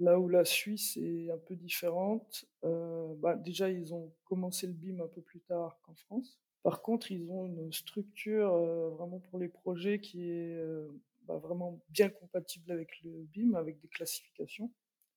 Là 0.00 0.20
où 0.20 0.28
la 0.28 0.44
Suisse 0.44 0.96
est 0.96 1.28
un 1.30 1.38
peu 1.38 1.56
différente, 1.56 2.44
heu, 2.64 3.14
bah, 3.20 3.34
déjà 3.34 3.68
ils 3.68 3.92
ont 3.94 4.12
commencé 4.24 4.66
le 4.68 4.72
BIM 4.72 5.00
un 5.00 5.08
peu 5.08 5.20
plus 5.22 5.40
tard 5.40 5.80
qu'en 5.82 5.94
France. 5.96 6.38
Par 6.62 6.82
contre, 6.82 7.10
ils 7.10 7.28
ont 7.30 7.46
une 7.46 7.72
structure, 7.72 8.54
heu, 8.54 8.90
vraiment 8.90 9.18
pour 9.18 9.38
les 9.40 9.48
projets 9.48 9.98
qui 10.00 10.30
est, 10.30 10.54
heu, 10.54 10.88
bah, 11.26 11.36
vraiment 11.38 11.80
bien 11.88 12.10
compatible 12.10 12.70
avec 12.70 12.90
le 13.02 13.10
BIM, 13.24 13.54
avec 13.54 13.80
des 13.80 13.88
classifications 13.88 14.70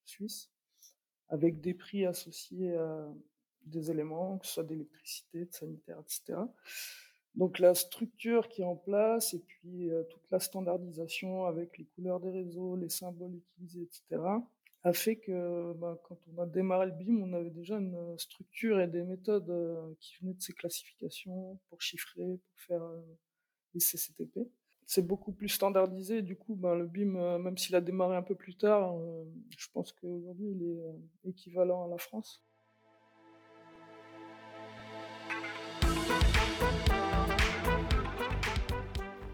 suisses, 0.05 0.49
avec 1.29 1.61
des 1.61 1.73
prix 1.75 2.05
associés 2.05 2.75
à 2.75 3.07
des 3.65 3.91
éléments, 3.91 4.39
que 4.39 4.47
ce 4.47 4.53
soit 4.55 4.63
d'électricité, 4.65 5.45
de 5.45 5.53
sanitaire, 5.53 5.99
et 5.99 6.03
cetera. 6.07 6.53
Donc 7.35 7.59
la 7.59 7.75
structure 7.75 8.49
qui 8.49 8.61
est 8.63 8.65
en 8.65 8.75
place 8.77 9.33
et 9.35 9.39
puis, 9.41 9.89
toute 10.09 10.31
la 10.31 10.39
standardisation 10.39 11.45
avec 11.45 11.77
les 11.77 11.85
couleurs 11.85 12.19
des 12.21 12.31
réseaux, 12.31 12.75
les 12.77 12.89
symboles 12.89 13.35
utilisés, 13.35 13.83
et 13.83 13.89
cetera, 13.91 14.47
a 14.83 14.93
fait 14.93 15.17
que, 15.17 15.73
bah, 15.73 15.97
quand 16.03 16.17
on 16.33 16.41
a 16.41 16.45
démarré 16.45 16.87
le 16.87 16.91
BIM, 16.93 17.21
on 17.21 17.33
avait 17.33 17.51
déjà 17.51 17.77
une, 17.77 17.95
heu, 17.95 18.17
structure 18.17 18.79
et 18.79 18.87
des 18.87 19.03
méthodes, 19.03 19.49
heu, 19.49 19.95
qui 19.99 20.15
venaient 20.21 20.33
de 20.33 20.41
ces 20.41 20.53
classifications 20.53 21.59
pour 21.69 21.81
chiffrer, 21.81 22.39
pour 22.39 22.61
faire, 22.61 22.83
heu, 22.83 23.03
les 23.75 23.79
CCTP. 23.79 24.49
C'est 24.87 25.05
beaucoup 25.05 25.31
plus 25.31 25.49
standardisé, 25.49 26.21
du 26.21 26.35
coup, 26.35 26.55
ben, 26.55 26.75
le 26.75 26.87
BIM, 26.87 27.37
même 27.39 27.57
s'il 27.57 27.75
a 27.75 27.81
démarré 27.81 28.17
un 28.17 28.23
peu 28.23 28.35
plus 28.35 28.55
tard, 28.57 28.93
je 29.57 29.67
pense 29.73 29.93
qu'aujourd'hui 29.93 30.51
il 30.51 30.63
est, 30.63 31.29
équivalent 31.29 31.85
à 31.85 31.87
la 31.87 31.97
France. 31.97 32.43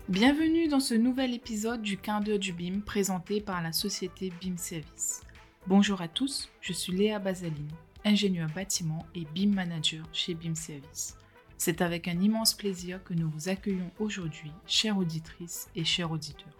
Bienvenue 0.09 0.67
dans 0.67 0.79
ce 0.79 0.93
nouvel 0.93 1.33
épisode 1.33 1.81
du 1.81 1.97
quart 1.97 2.21
d'heure 2.21 2.39
du 2.39 2.53
BIM 2.53 2.81
présenté 2.81 3.41
par 3.41 3.63
la 3.63 3.73
société 3.73 4.31
BIM 4.39 4.57
Service. 4.57 5.26
Bonjour 5.67 6.01
à 6.01 6.07
tous, 6.07 6.47
je 6.61 6.71
suis 6.71 6.93
Léa 6.93 7.19
Basaline, 7.19 7.67
ingénieur 8.05 8.49
bâtiment 8.55 9.05
et 9.13 9.25
BIM 9.35 9.53
manager 9.53 10.05
chez 10.13 10.33
BIM 10.33 10.55
Service. 10.55 11.17
C'est 11.57 11.81
avec 11.81 12.07
un 12.07 12.21
immense 12.21 12.53
plaisir 12.53 13.03
que 13.03 13.13
nous 13.13 13.29
vous 13.29 13.49
accueillons 13.49 13.91
aujourd'hui, 13.99 14.53
chères 14.65 14.97
auditrices 14.97 15.69
et 15.75 15.83
chers 15.83 16.09
auditeurs. 16.09 16.57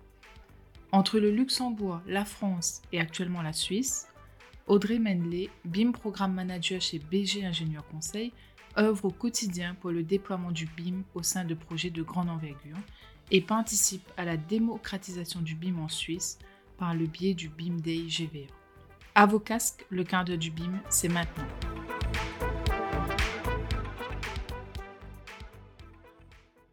Entre 0.92 1.20
le 1.20 1.32
Luxembourg, 1.32 2.02
la 2.06 2.26
France 2.26 2.82
et 2.92 3.00
actuellement 3.00 3.42
la 3.42 3.54
Suisse, 3.54 4.10
Audrey 4.68 5.00
Menley, 5.00 5.50
BIM 5.64 5.94
Programme 5.94 6.34
Manager 6.34 6.82
chez 6.82 7.00
BG 7.00 7.46
Ingénieur 7.46 7.88
Conseil, 7.88 8.34
œuvre 8.78 9.06
au 9.06 9.12
quotidien 9.12 9.74
pour 9.76 9.92
le 9.92 10.04
déploiement 10.04 10.52
du 10.52 10.66
BIM 10.66 11.04
au 11.16 11.24
sein 11.24 11.46
de 11.46 11.54
projets 11.54 11.92
de 11.92 12.04
grande 12.04 12.30
envergure 12.30 12.76
et 13.32 13.40
participe 13.40 14.12
à 14.18 14.26
la 14.26 14.36
démocratisation 14.36 15.40
du 15.40 15.56
BIM 15.56 15.80
en 15.80 15.88
Suisse 15.88 16.40
par 16.78 16.94
le 16.94 17.06
biais 17.06 17.36
du 17.36 17.48
BIM 17.48 17.78
Day 17.78 18.06
GVA. 18.10 18.54
À 19.20 19.26
vos 19.26 19.40
casques, 19.40 19.84
le 19.90 20.04
quart 20.04 20.24
d'heure 20.26 20.38
du 20.38 20.52
BIM, 20.52 20.80
c'est 20.92 21.08
maintenant. 21.08 21.48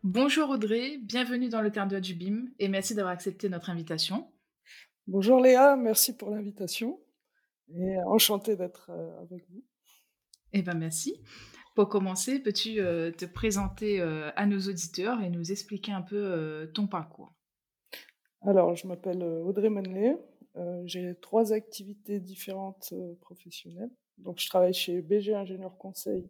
Bonjour 0.02 0.50
Audrey, 0.50 0.98
bienvenue 0.98 1.48
dans 1.48 1.62
le 1.62 1.70
quart 1.70 1.88
d'heure 1.88 2.02
du 2.02 2.12
BIM 2.14 2.48
et 2.58 2.68
merci 2.68 2.94
d'avoir 2.94 3.14
accepté 3.14 3.48
notre 3.48 3.70
invitation. 3.70 4.30
Bonjour 5.06 5.40
Léa, 5.40 5.74
merci 5.76 6.18
pour 6.18 6.28
l'invitation 6.32 7.00
et 7.74 7.96
enchanté 8.08 8.56
d'être, 8.56 8.90
heu, 8.90 9.12
avec 9.22 9.48
vous. 9.48 9.64
Eh 10.52 10.60
ben 10.60 10.76
merci. 10.76 11.24
Pour 11.74 11.88
commencer, 11.88 12.40
peux-tu, 12.40 12.78
heu, 12.78 13.10
te 13.12 13.24
présenter, 13.24 14.02
heu, 14.02 14.24
à 14.36 14.44
nos 14.44 14.60
auditeurs 14.60 15.22
et 15.22 15.30
nous 15.30 15.50
expliquer 15.50 15.92
un 15.92 16.02
peu, 16.02 16.70
ton 16.74 16.88
parcours? 16.88 17.32
Alors, 18.42 18.76
je 18.76 18.86
m'appelle, 18.86 19.22
Audrey 19.22 19.70
Menley, 19.70 20.18
j'ai 20.84 21.14
3 21.20 21.52
activités 21.52 22.20
différentes, 22.20 22.92
heu, 22.92 23.16
professionnelles. 23.20 23.90
Donc 24.18 24.40
je 24.40 24.48
travaille 24.48 24.74
chez 24.74 25.02
BG 25.02 25.34
Ingénieur 25.34 25.76
Conseil 25.78 26.28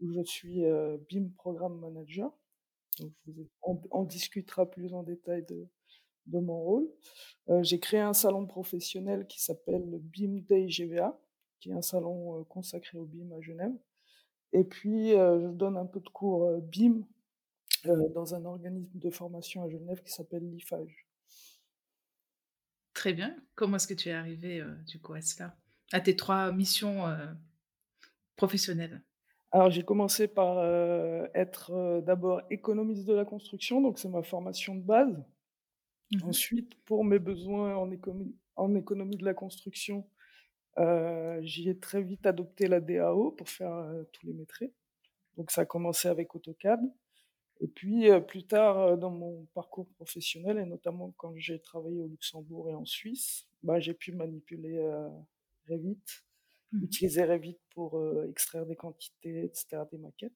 où 0.00 0.12
je 0.12 0.22
suis, 0.24 0.64
heu, 0.64 0.98
BIM 1.10 1.30
Programme 1.36 1.78
Manager. 1.80 2.32
Donc 3.00 3.80
on 3.92 4.04
discutera 4.04 4.70
plus 4.70 4.94
en 4.94 5.02
détail 5.02 5.44
de 5.46 6.40
mon 6.40 6.60
rôle. 6.60 6.88
J'ai 7.62 7.80
créé 7.80 8.00
un 8.00 8.14
salon 8.14 8.46
professionnel 8.46 9.26
qui 9.28 9.42
s'appelle 9.42 9.90
le 9.90 9.98
BIM 9.98 10.40
Day 10.48 10.68
GVA, 10.68 11.18
qui 11.60 11.70
est 11.70 11.74
un 11.74 11.82
salon, 11.82 12.44
consacré 12.44 12.98
au 12.98 13.04
BIM 13.06 13.32
à 13.32 13.40
Genève. 13.42 13.74
Et 14.52 14.64
puis, 14.64 15.10
je 15.10 15.52
donne 15.52 15.76
un 15.78 15.86
peu 15.86 16.00
de 16.00 16.08
cours, 16.10 16.50
BIM, 16.62 17.02
dans 18.14 18.34
un 18.34 18.44
organisme 18.46 18.98
de 18.98 19.10
formation 19.10 19.62
à 19.64 19.68
Genève 19.70 20.02
qui 20.02 20.12
s'appelle 20.12 20.48
l'IFAGE. 20.50 21.03
Très 23.04 23.12
bien. 23.12 23.36
Comment 23.54 23.76
est-ce 23.76 23.86
que 23.86 23.92
tu 23.92 24.08
es 24.08 24.12
arrivé, 24.12 24.60
heu, 24.62 24.78
du 24.86 24.98
coup 24.98 25.12
à 25.12 25.20
cela? 25.20 25.54
À 25.92 26.00
tes 26.00 26.16
3 26.16 26.50
missions, 26.52 27.06
heu, 27.06 27.36
professionnelles? 28.36 29.02
Alors 29.52 29.70
j'ai 29.70 29.84
commencé 29.84 30.28
par, 30.28 30.58
heu, 30.58 31.28
être, 31.34 32.02
d'abord 32.04 32.42
économiste 32.50 33.04
de 33.06 33.14
la 33.14 33.24
construction, 33.24 33.80
donc 33.80 33.98
c'est 33.98 34.08
ma 34.08 34.22
formation 34.22 34.74
de 34.74 34.82
base. 34.82 35.24
Mmh 36.10 36.22
Ensuite, 36.22 36.74
pour 36.84 37.04
mes 37.04 37.18
besoins 37.18 37.76
en 37.76 37.90
économie 37.90 38.34
en 38.56 38.74
économie 38.76 39.16
de 39.16 39.24
la 39.24 39.34
construction, 39.34 40.08
j'y 41.42 41.68
ai 41.68 41.78
très 41.78 42.02
vite 42.02 42.26
adopté 42.26 42.68
la 42.68 42.80
DAO 42.80 43.32
pour 43.32 43.48
faire, 43.48 43.86
tous 44.12 44.26
les 44.26 44.32
métrés. 44.32 44.72
Donc 45.36 45.50
ça 45.50 45.62
a 45.62 45.66
commencé 45.66 46.08
avec 46.08 46.34
AutoCAD 46.34 46.80
et 47.60 47.68
puis, 47.68 48.08
plus 48.26 48.46
tard, 48.46 48.98
dans 48.98 49.10
mon 49.10 49.46
parcours 49.54 49.88
professionnel 49.96 50.58
et 50.58 50.66
notamment 50.66 51.14
quand 51.16 51.32
j'ai 51.36 51.60
travaillé 51.60 52.00
au 52.00 52.08
Luxembourg 52.08 52.68
et 52.70 52.74
en 52.74 52.84
Suisse, 52.84 53.46
bah, 53.62 53.80
j'ai 53.80 53.94
pu 53.94 54.12
manipuler, 54.12 54.80
Revit, 55.68 55.98
Mmh 56.72 56.82
utiliser 56.82 57.24
Revit 57.24 57.58
pour, 57.70 58.02
extraire 58.28 58.66
des 58.66 58.74
quantités 58.74 59.44
et 59.44 59.50
cetera, 59.54 59.84
des 59.86 59.98
maquettes 59.98 60.32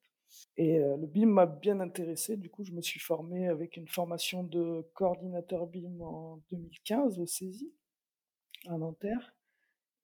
et 0.56 0.79
le 0.79 1.06
BIM 1.06 1.27
m'a 1.27 1.47
bien 1.47 1.81
intéressé. 1.81 2.37
Du 2.37 2.51
coup, 2.51 2.62
je 2.65 2.73
me 2.73 2.81
suis 2.81 3.01
formé 3.01 3.49
avec 3.49 3.77
une 3.77 3.89
formation 3.89 4.45
de 4.45 4.87
coordinateur 4.95 5.67
BIM 5.67 6.00
en 6.00 6.41
2015 6.50 7.19
au 7.19 7.27
CESI, 7.27 7.73
à 8.67 8.79
Nanterre 8.79 9.35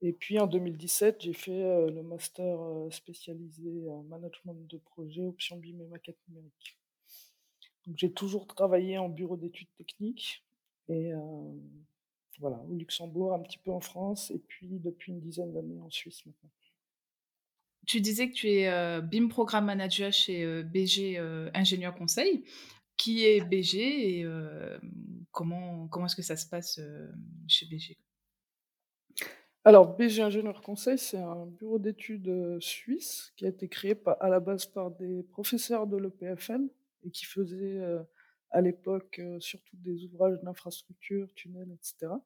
et 0.07 0.13
puis 0.13 0.39
en 0.39 0.47
2017, 0.47 1.23
j'ai 1.23 1.33
fait, 1.33 1.91
le 1.91 2.03
master, 2.03 2.59
spécialisé 2.91 3.89
en 3.89 4.03
management 4.03 4.69
de 4.69 4.77
projet, 4.77 5.25
option 5.25 5.57
BIM 5.57 5.81
et 5.81 5.87
maquette 5.87 6.19
numérique. 6.29 6.79
J'ai 7.97 8.13
toujours 8.13 8.47
travaillé 8.47 8.99
en 8.99 9.09
bureau 9.09 9.37
d'études 9.37 9.73
techniques 9.77 10.45
et 10.89 11.09
hem, 11.09 11.61
voilà, 12.41 12.59
au 12.69 12.75
Luxembourg, 12.75 13.35
un 13.35 13.41
petit 13.41 13.59
peu 13.59 13.71
en 13.71 13.81
France 13.81 14.31
et 14.31 14.39
puis 14.39 14.79
depuis 14.81 15.13
une 15.13 15.21
dizaine 15.21 15.53
d'années 15.53 15.81
en 15.81 15.91
Suisse 15.91 16.25
maintenant. 16.27 16.51
Tu 17.87 18.01
disais 18.01 18.29
que 18.31 18.35
tu 18.35 18.49
es, 18.49 18.71
heu, 18.71 19.03
BIM 19.03 19.29
Programme 19.29 19.67
Manager 19.67 20.13
chez, 20.13 20.43
heu, 20.45 20.63
BG, 20.63 21.19
heu, 21.19 21.51
Ingénieur 21.55 21.95
Conseil. 21.95 22.45
Qui 22.97 23.25
est 23.25 23.41
BG 23.41 24.21
et 24.21 24.27
comment 25.33 25.89
comment 25.89 26.07
est-ce 26.07 26.15
que 26.15 26.23
ça 26.23 26.37
se 26.37 26.47
passe, 26.47 26.81
chez 27.49 27.67
BG? 27.67 27.99
Alors 29.65 29.97
BG 29.97 30.23
Ingénieur 30.23 30.61
Conseil, 30.63 30.97
c'est 30.97 31.19
un 31.19 31.45
bureau 31.45 31.81
d'études, 31.81 32.57
suisse 32.61 33.33
qui 33.37 33.47
a 33.47 33.49
été 33.49 33.67
créé 33.69 33.97
à 34.21 34.29
la 34.29 34.39
base 34.39 34.67
par 34.67 34.93
des 34.93 35.25
professeurs 35.25 35.89
de 35.89 35.97
l'EPFL 35.97 36.69
et 37.05 37.11
qui 37.11 37.25
faisaient, 37.27 37.79
heu, 37.79 38.07
à 38.51 38.61
l'époque, 38.61 39.19
heu, 39.21 39.41
surtout 39.41 39.77
des 39.79 40.05
ouvrages 40.05 40.41
d'infrastructure, 40.43 41.33
tunnels 41.35 41.71
et 41.73 41.79
cetera. 41.83 42.21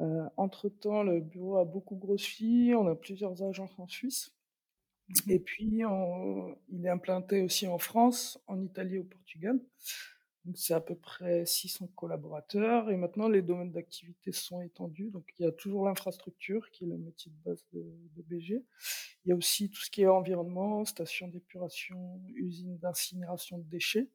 Heu, 0.00 0.28
entre-temps, 0.36 1.02
le 1.02 1.20
bureau 1.20 1.56
a 1.58 1.64
beaucoup 1.64 1.96
grossi, 1.96 2.72
on 2.76 2.86
a 2.88 2.94
plusieurs 2.94 3.42
agences 3.42 3.78
en 3.78 3.86
Suisse 3.88 4.32
Mmh 5.08 5.32
et 5.32 5.38
puis 5.40 5.84
on 5.86 6.56
il 6.70 6.86
est 6.86 6.90
implanté 6.90 7.42
aussi 7.42 7.66
en 7.68 7.78
France, 7.78 8.40
en 8.48 8.60
Italie 8.62 8.98
au 8.98 9.04
Portugal. 9.04 9.60
C'est 10.54 10.74
à 10.74 10.80
peu 10.80 10.94
près 10.94 11.44
600 11.44 11.88
collaborateurs 11.94 12.90
et 12.90 12.96
maintenant 12.96 13.28
les 13.28 13.42
domaines 13.42 13.72
d'activité 13.72 14.32
sont 14.32 14.62
étendus. 14.62 15.10
Donc 15.10 15.24
il 15.38 15.42
y 15.42 15.46
a 15.46 15.52
toujours 15.52 15.84
l'infrastructure 15.84 16.70
qui 16.70 16.84
est 16.84 16.88
le 16.88 16.96
métier 16.96 17.30
de 17.30 17.50
base 17.50 17.64
de 17.72 17.80
de 18.16 18.22
BG. 18.22 18.64
Il 19.24 19.28
y 19.28 19.32
a 19.32 19.36
aussi 19.36 19.70
tout 19.70 19.82
ce 19.82 19.90
qui 19.90 20.02
est 20.02 20.06
environnement, 20.06 20.84
station 20.84 21.28
d'épuration, 21.28 22.20
usine 22.34 22.78
d'incinération 22.78 23.58
de 23.58 23.64
déchets 23.64 24.08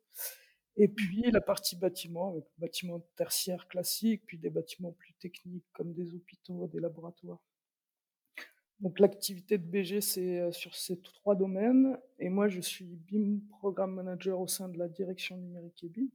et 0.77 0.87
puis 0.87 1.31
la 1.31 1.41
partie 1.41 1.75
bâtiment 1.75 2.31
avec 2.31 2.45
bâtiments 2.57 2.99
tertiaires 3.15 3.67
classiques, 3.67 4.23
puis 4.25 4.37
des 4.37 4.49
bâtiments 4.49 4.91
plus 4.91 5.13
techniques 5.13 5.65
comme 5.73 5.93
des 5.93 6.13
hôpitaux, 6.13 6.67
des 6.67 6.79
laboratoires. 6.79 7.39
Donc 8.79 8.99
l'activité 8.99 9.57
de 9.57 9.63
BG, 9.65 10.01
c'est, 10.01 10.39
heu, 10.41 10.51
sur 10.51 10.75
ces 10.75 10.99
3 11.01 11.35
domaines. 11.35 11.97
Et 12.19 12.29
moi 12.29 12.47
je 12.49 12.61
suis 12.61 12.85
BIM 12.85 13.39
Programme 13.49 13.93
Manager 13.95 14.39
au 14.39 14.47
sein 14.47 14.69
de 14.69 14.77
la 14.77 14.87
direction 14.89 15.37
numérique 15.37 15.83
et 15.83 15.89
BIM, 15.89 16.07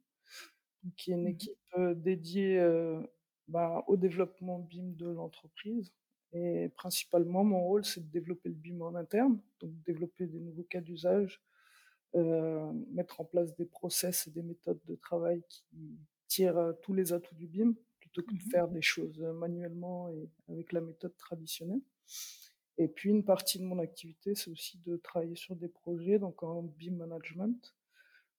qui 0.96 1.12
est 1.12 1.14
une 1.14 1.26
Mmh 1.26 1.28
équipe, 1.28 1.56
heu, 1.78 1.94
dédiée, 1.94 2.58
heu, 2.60 3.00
bah, 3.48 3.84
au 3.88 3.96
développement 3.96 4.58
BIM 4.58 4.92
de 4.96 5.08
l'entreprise. 5.08 5.92
Et 6.32 6.68
principalement 6.76 7.44
mon 7.44 7.60
rôle, 7.64 7.84
c'est 7.84 8.00
de 8.06 8.10
développer 8.12 8.48
le 8.50 8.54
BIM 8.54 8.80
en 8.82 8.94
interne, 8.94 9.40
donc 9.60 9.72
développer 9.84 10.26
des 10.26 10.38
nouveaux 10.40 10.62
cas 10.64 10.80
d'usage, 10.80 11.40
mettre 12.92 13.20
en 13.20 13.24
place 13.24 13.54
des 13.56 13.66
process 13.66 14.26
et 14.26 14.30
des 14.30 14.42
méthodes 14.42 14.80
de 14.86 14.94
travail 14.96 15.42
qui 15.48 15.98
tirent, 16.28 16.74
tous 16.82 16.92
les 16.94 17.12
atouts 17.12 17.34
du 17.34 17.46
BIM, 17.46 17.74
plutôt 17.98 18.22
que 18.22 18.34
de 18.36 18.42
Mmh 18.42 18.50
faire 18.50 18.68
des 18.68 18.82
choses 18.82 19.20
manuellement 19.20 20.08
et 20.10 20.28
avec 20.48 20.72
la 20.72 20.80
méthode 20.80 21.16
traditionnelle. 21.16 21.80
Et 22.80 22.88
puis 22.88 23.10
une 23.10 23.22
partie 23.22 23.58
de 23.58 23.64
mon 23.64 23.78
activité, 23.78 24.34
c'est 24.34 24.50
aussi 24.50 24.78
de 24.86 24.96
travailler 24.96 25.36
sur 25.36 25.54
des 25.54 25.68
projets, 25.68 26.18
donc 26.18 26.42
en 26.42 26.62
BIM 26.62 26.92
management. 26.92 27.74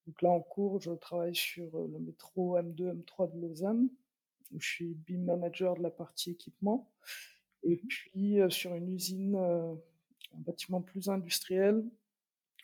Donc 0.08 0.20
là, 0.24 0.32
en 0.32 0.42
cours, 0.42 0.82
je 0.82 0.90
travaille 0.94 1.36
sur 1.36 1.76
euh, 1.76 1.88
le 1.88 2.00
métro 2.00 2.58
M2, 2.58 3.04
M3 3.04 3.32
de 3.36 3.40
Lausanne, 3.40 3.88
où 4.52 4.60
je 4.60 4.68
suis 4.68 4.96
BIM 4.96 5.26
manager 5.26 5.76
de 5.76 5.84
la 5.84 5.92
partie 5.92 6.32
équipement. 6.32 6.92
Et 7.62 7.76
Mmh 7.76 7.88
puis 7.88 8.42
euh, 8.42 8.50
sur 8.50 8.74
une 8.74 8.90
usine, 8.90 9.36
euh, 9.36 9.76
un 10.34 10.40
bâtiment 10.40 10.82
plus 10.82 11.08
industriel, 11.08 11.86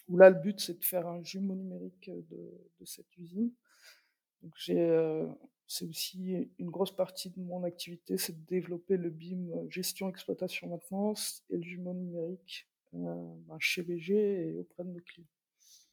où 0.08 0.18
là, 0.18 0.32
le 0.32 0.40
but, 0.40 0.60
c'est 0.60 0.80
de 0.80 0.84
faire 0.84 1.06
un 1.06 1.24
jumeau 1.24 1.54
numérique 1.54 2.10
de, 2.10 2.52
de 2.80 2.86
cette 2.86 3.16
usine. 3.20 3.52
Donc 4.42 4.54
j'ai, 4.58 5.28
c'est 5.68 5.86
aussi 5.86 6.48
une 6.60 6.70
grosse 6.70 6.96
partie 6.96 7.30
de 7.30 7.40
mon 7.40 7.64
activité, 7.64 8.18
c'est 8.18 8.34
de 8.34 8.46
développer 8.48 8.98
le 8.98 9.10
BIM 9.10 9.52
euh, 9.52 9.70
gestion, 9.70 10.10
exploitation, 10.10 10.70
maintenance 10.70 11.44
et 11.50 11.58
le 11.58 11.64
jumeau 11.64 11.94
numérique 11.94 12.68
euh, 12.94 13.36
ben, 13.48 13.58
chez 13.60 13.84
BG 13.84 14.16
et 14.16 14.60
auprès 14.60 14.84
de 14.84 14.90
nos 14.90 15.02
clients. 15.02 15.28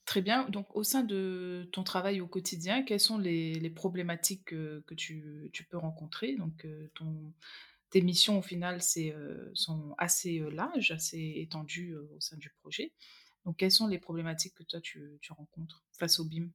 Très 0.05 0.21
bien. 0.21 0.49
Donc, 0.51 0.77
au 0.77 0.83
sein 0.83 1.03
de 1.03 1.67
ton 1.73 1.83
travail 1.83 2.21
au 2.21 2.27
quotidien, 2.27 2.83
quelles 2.83 3.01
sont 3.01 3.19
les, 3.19 3.71
problématiques 3.71 4.45
que, 4.45 4.83
que 4.87 4.95
tu, 4.95 5.51
peux 5.71 5.79
rencontrer? 5.79 6.37
Donc, 6.37 6.67
euh, 6.67 6.89
tes 7.95 8.03
missions, 8.03 8.41
au 8.41 8.43
final, 8.43 8.81
euh, 8.97 9.51
sont 9.55 9.95
assez 9.99 10.41
euh, 10.41 10.51
larges, 10.51 10.91
assez 10.91 11.35
étendues 11.37 11.93
euh, 11.93 12.11
au 12.17 12.21
sein 12.21 12.37
du 12.37 12.51
projet. 12.51 12.93
Donc, 13.45 13.59
quelles 13.59 13.71
sont 13.71 13.87
les 13.87 14.01
problématiques 14.01 14.57
que 14.57 14.65
toi, 14.65 14.81
tu 14.81 15.21
rencontres 15.31 15.85
face 15.93 16.19
au 16.19 16.25
BIM? 16.25 16.49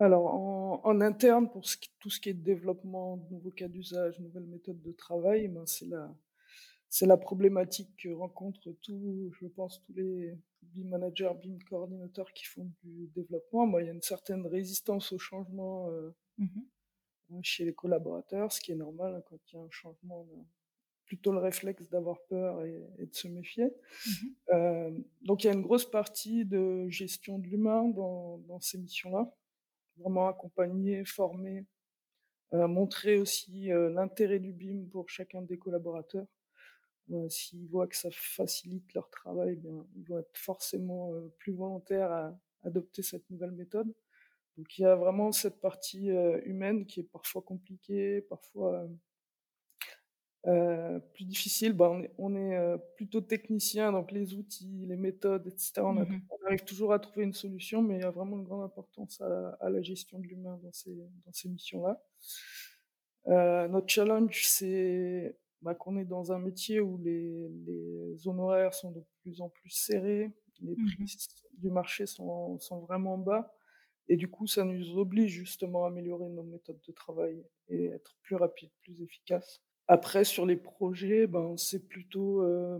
Alors 0.00 0.26
en, 0.34 0.80
en 0.84 1.00
interne, 1.00 1.50
pour 1.50 1.66
ce 1.66 1.76
qui- 1.76 1.90
tout 2.00 2.10
ce 2.10 2.20
qui 2.20 2.28
est 2.30 2.34
développement 2.34 3.16
de 3.16 3.32
nouveaux 3.34 3.50
cas 3.50 3.68
d'usage, 3.68 4.18
nouvelles 4.20 4.46
méthodes 4.46 4.80
de 4.82 4.92
travail, 4.92 5.48
ben, 5.48 5.66
c'est 5.66 5.86
la, 5.86 6.14
c'est 6.90 7.06
la 7.06 7.16
problématique 7.18 7.90
que 7.98 8.10
rencontrent 8.10 8.72
tous, 8.82 9.30
je 9.40 9.46
pense, 9.48 9.82
tous 9.86 9.94
les 9.94 10.34
BIM 10.62 10.90
managers, 10.90 11.32
BIM 11.42 11.58
coordinateurs 11.68 12.32
qui 12.34 12.46
font 12.46 12.70
du 12.84 13.08
développement. 13.14 13.66
Moi, 13.66 13.82
il 13.82 13.86
y 13.86 13.90
a 13.90 13.94
une 13.94 14.02
certaine 14.02 14.46
résistance 14.46 15.12
au 15.12 15.18
changement 15.18 15.90
euh, 15.90 16.10
Mhm, 16.38 16.60
chez 17.42 17.64
les 17.64 17.74
collaborateurs, 17.74 18.52
ce 18.52 18.60
qui 18.60 18.72
est 18.72 18.76
normal 18.76 19.14
hein, 19.16 19.22
quand 19.28 19.38
il 19.52 19.56
y 19.56 19.58
a 19.58 19.62
un 19.62 19.70
changement. 19.70 20.26
Plutôt 21.06 21.32
le 21.32 21.38
réflexe 21.40 21.88
d'avoir 21.90 22.18
peur 22.28 22.64
et, 22.64 22.82
et 22.98 23.06
de 23.06 23.14
se 23.14 23.28
méfier. 23.28 23.68
mhm, 24.04 24.28
Euh, 24.54 24.90
donc 25.22 25.44
il 25.44 25.48
y 25.48 25.50
a 25.50 25.54
une 25.54 25.62
grosse 25.62 25.90
partie 25.90 26.44
de 26.46 26.88
gestion 26.90 27.38
de 27.38 27.46
l'humain 27.48 27.88
dans, 27.88 28.38
dans 28.48 28.60
ces 28.60 28.78
missions-là. 28.78 29.32
Vraiment 29.98 30.28
accompagner, 30.28 31.04
former, 31.04 31.66
euh, 32.54 32.66
montrer 32.66 33.18
aussi 33.18 33.70
euh, 33.72 33.90
l'intérêt 33.90 34.38
du 34.38 34.52
BIM 34.52 34.86
pour 34.90 35.08
chacun 35.10 35.42
des 35.42 35.58
collaborateurs. 35.58 36.26
Euh, 37.12 37.28
S'ils 37.28 37.68
voient 37.68 37.86
que 37.86 37.96
ça 37.96 38.08
facilite 38.12 38.94
leur 38.94 39.10
travail, 39.10 39.54
eh 39.54 39.56
bien, 39.56 39.86
ils 39.96 40.04
vont 40.06 40.18
être 40.18 40.36
forcément 40.36 41.12
plus 41.38 41.52
volontaires 41.52 42.10
à 42.10 42.38
adopter 42.64 43.02
cette 43.02 43.28
nouvelle 43.30 43.52
méthode. 43.52 43.92
Donc 44.56 44.78
il 44.78 44.82
y 44.82 44.84
a 44.84 44.96
vraiment 44.96 45.30
cette 45.32 45.60
partie 45.60 46.08
humaine 46.08 46.84
qui 46.86 47.00
est 47.00 47.10
parfois 47.12 47.42
compliquée, 47.42 48.22
parfois 48.22 48.88
euh, 50.48 50.98
plus 51.14 51.24
difficile. 51.24 51.72
Ben, 51.74 51.88
on 51.90 52.02
est, 52.02 52.12
on 52.18 52.34
est, 52.36 52.56
euh, 52.56 52.76
plutôt 52.96 53.20
technicien, 53.20 53.92
donc 53.92 54.10
les 54.12 54.34
outils, 54.34 54.84
les 54.86 54.96
méthodes, 54.96 55.46
etc. 55.46 55.72
On, 55.84 55.96
a- 55.98 56.04
mhm. 56.04 56.20
on 56.30 56.46
arrive 56.46 56.64
toujours 56.64 56.92
à 56.92 56.98
trouver 56.98 57.24
une 57.26 57.32
solution, 57.34 57.82
mais 57.82 57.96
il 57.96 58.00
y 58.00 58.04
a 58.04 58.10
vraiment 58.10 58.36
une 58.38 58.44
grande 58.44 58.62
importance 58.64 59.20
à, 59.20 59.28
la- 59.28 59.56
à 59.60 59.70
la 59.70 59.82
gestion 59.82 60.18
de 60.18 60.26
l'humain 60.26 60.58
dans 60.62 60.72
ces, 60.72 60.94
dans 60.94 61.32
ces 61.32 61.48
missions-là. 61.48 62.02
Euh, 63.26 63.68
notre 63.68 63.88
challenge, 63.88 64.42
c'est 64.46 65.36
bah, 65.60 65.74
qu'on 65.74 65.96
est 65.98 66.04
dans 66.04 66.32
un 66.32 66.38
métier 66.38 66.80
où 66.80 66.98
les, 66.98 67.48
les 67.66 68.26
honoraires 68.28 68.74
sont 68.74 68.92
de 68.92 69.02
plus 69.22 69.40
en 69.40 69.48
plus 69.50 69.70
serrés, 69.70 70.30
les 70.60 70.74
prix 70.76 70.96
Mhm. 71.00 71.06
du 71.58 71.70
marché 71.70 72.06
sont, 72.06 72.58
sont 72.58 72.80
vraiment 72.80 73.18
bas, 73.18 73.52
et 74.08 74.16
du 74.16 74.28
coup, 74.28 74.46
ça 74.46 74.64
nous 74.64 74.96
oblige 74.98 75.30
justement 75.32 75.84
à 75.84 75.88
améliorer 75.88 76.28
nos 76.30 76.42
méthodes 76.42 76.80
de 76.86 76.92
travail 76.92 77.44
et 77.68 77.86
être 77.86 78.16
plus 78.22 78.36
rapide, 78.36 78.70
plus 78.80 79.02
efficace. 79.02 79.62
Après, 79.88 80.24
sur 80.24 80.44
les 80.44 80.56
projets, 80.56 81.26
ben, 81.26 81.56
c'est 81.56 81.88
plutôt 81.88 82.42
euh, 82.42 82.78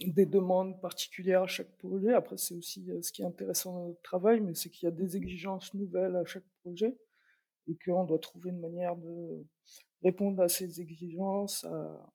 des 0.00 0.24
demandes 0.24 0.80
particulières 0.80 1.42
à 1.42 1.46
chaque 1.46 1.76
projet. 1.76 2.14
Après, 2.14 2.38
c'est 2.38 2.54
aussi 2.54 2.86
ce 3.02 3.12
qui 3.12 3.22
est 3.22 3.26
intéressant 3.26 3.74
dans 3.74 3.88
notre 3.88 4.02
travail, 4.02 4.40
mais 4.40 4.54
c'est 4.54 4.70
qu'il 4.70 4.86
y 4.86 4.88
a 4.88 4.94
des 4.94 5.16
exigences 5.16 5.74
nouvelles 5.74 6.16
à 6.16 6.24
chaque 6.24 6.48
projet 6.62 6.96
et 7.68 7.76
qu'on 7.84 8.04
doit 8.04 8.18
trouver 8.18 8.50
une 8.50 8.60
manière 8.60 8.96
de 8.96 9.44
répondre 10.02 10.42
à 10.42 10.48
ces 10.48 10.80
exigences, 10.80 11.64
à, 11.64 12.12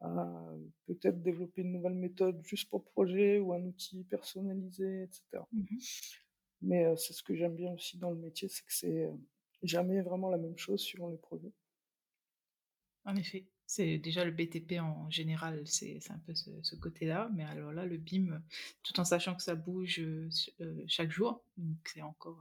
à 0.00 0.54
peut-être 0.86 1.20
développer 1.20 1.62
une 1.62 1.72
nouvelle 1.72 1.94
méthode 1.94 2.40
juste 2.44 2.70
pour 2.70 2.78
le 2.78 2.84
projet 2.84 3.40
ou 3.40 3.52
un 3.52 3.62
outil 3.64 4.04
personnalisé, 4.04 5.02
etc. 5.02 5.44
Mhm. 5.52 5.66
Mais 6.62 6.86
euh, 6.86 6.96
c'est 6.96 7.12
ce 7.12 7.22
que 7.22 7.34
j'aime 7.34 7.56
bien 7.56 7.72
aussi 7.72 7.98
dans 7.98 8.10
le 8.10 8.16
métier, 8.16 8.48
c'est 8.48 8.64
que 8.64 8.72
c'est 8.72 9.10
jamais 9.62 10.02
vraiment 10.02 10.30
la 10.30 10.38
même 10.38 10.56
chose 10.56 10.80
suivant 10.80 11.08
les 11.08 11.18
projets. 11.18 11.52
En 13.08 13.16
effet, 13.16 13.46
c'est 13.64 13.96
déjà 13.96 14.22
le 14.22 14.30
BTP 14.32 14.78
en 14.80 15.08
général, 15.08 15.62
c'est 15.66 15.98
un 16.10 16.18
peu 16.26 16.34
ce, 16.34 16.50
ce 16.62 16.76
côté-là, 16.76 17.30
mais 17.34 17.44
alors 17.44 17.72
là, 17.72 17.86
le 17.86 17.96
BIM, 17.96 18.42
tout 18.82 19.00
en 19.00 19.04
sachant 19.06 19.34
que 19.34 19.42
ça 19.42 19.54
bouge 19.54 19.98
euh, 19.98 20.28
chaque 20.86 21.10
jour, 21.10 21.42
donc 21.56 21.76
c'est 21.86 22.02
encore 22.02 22.38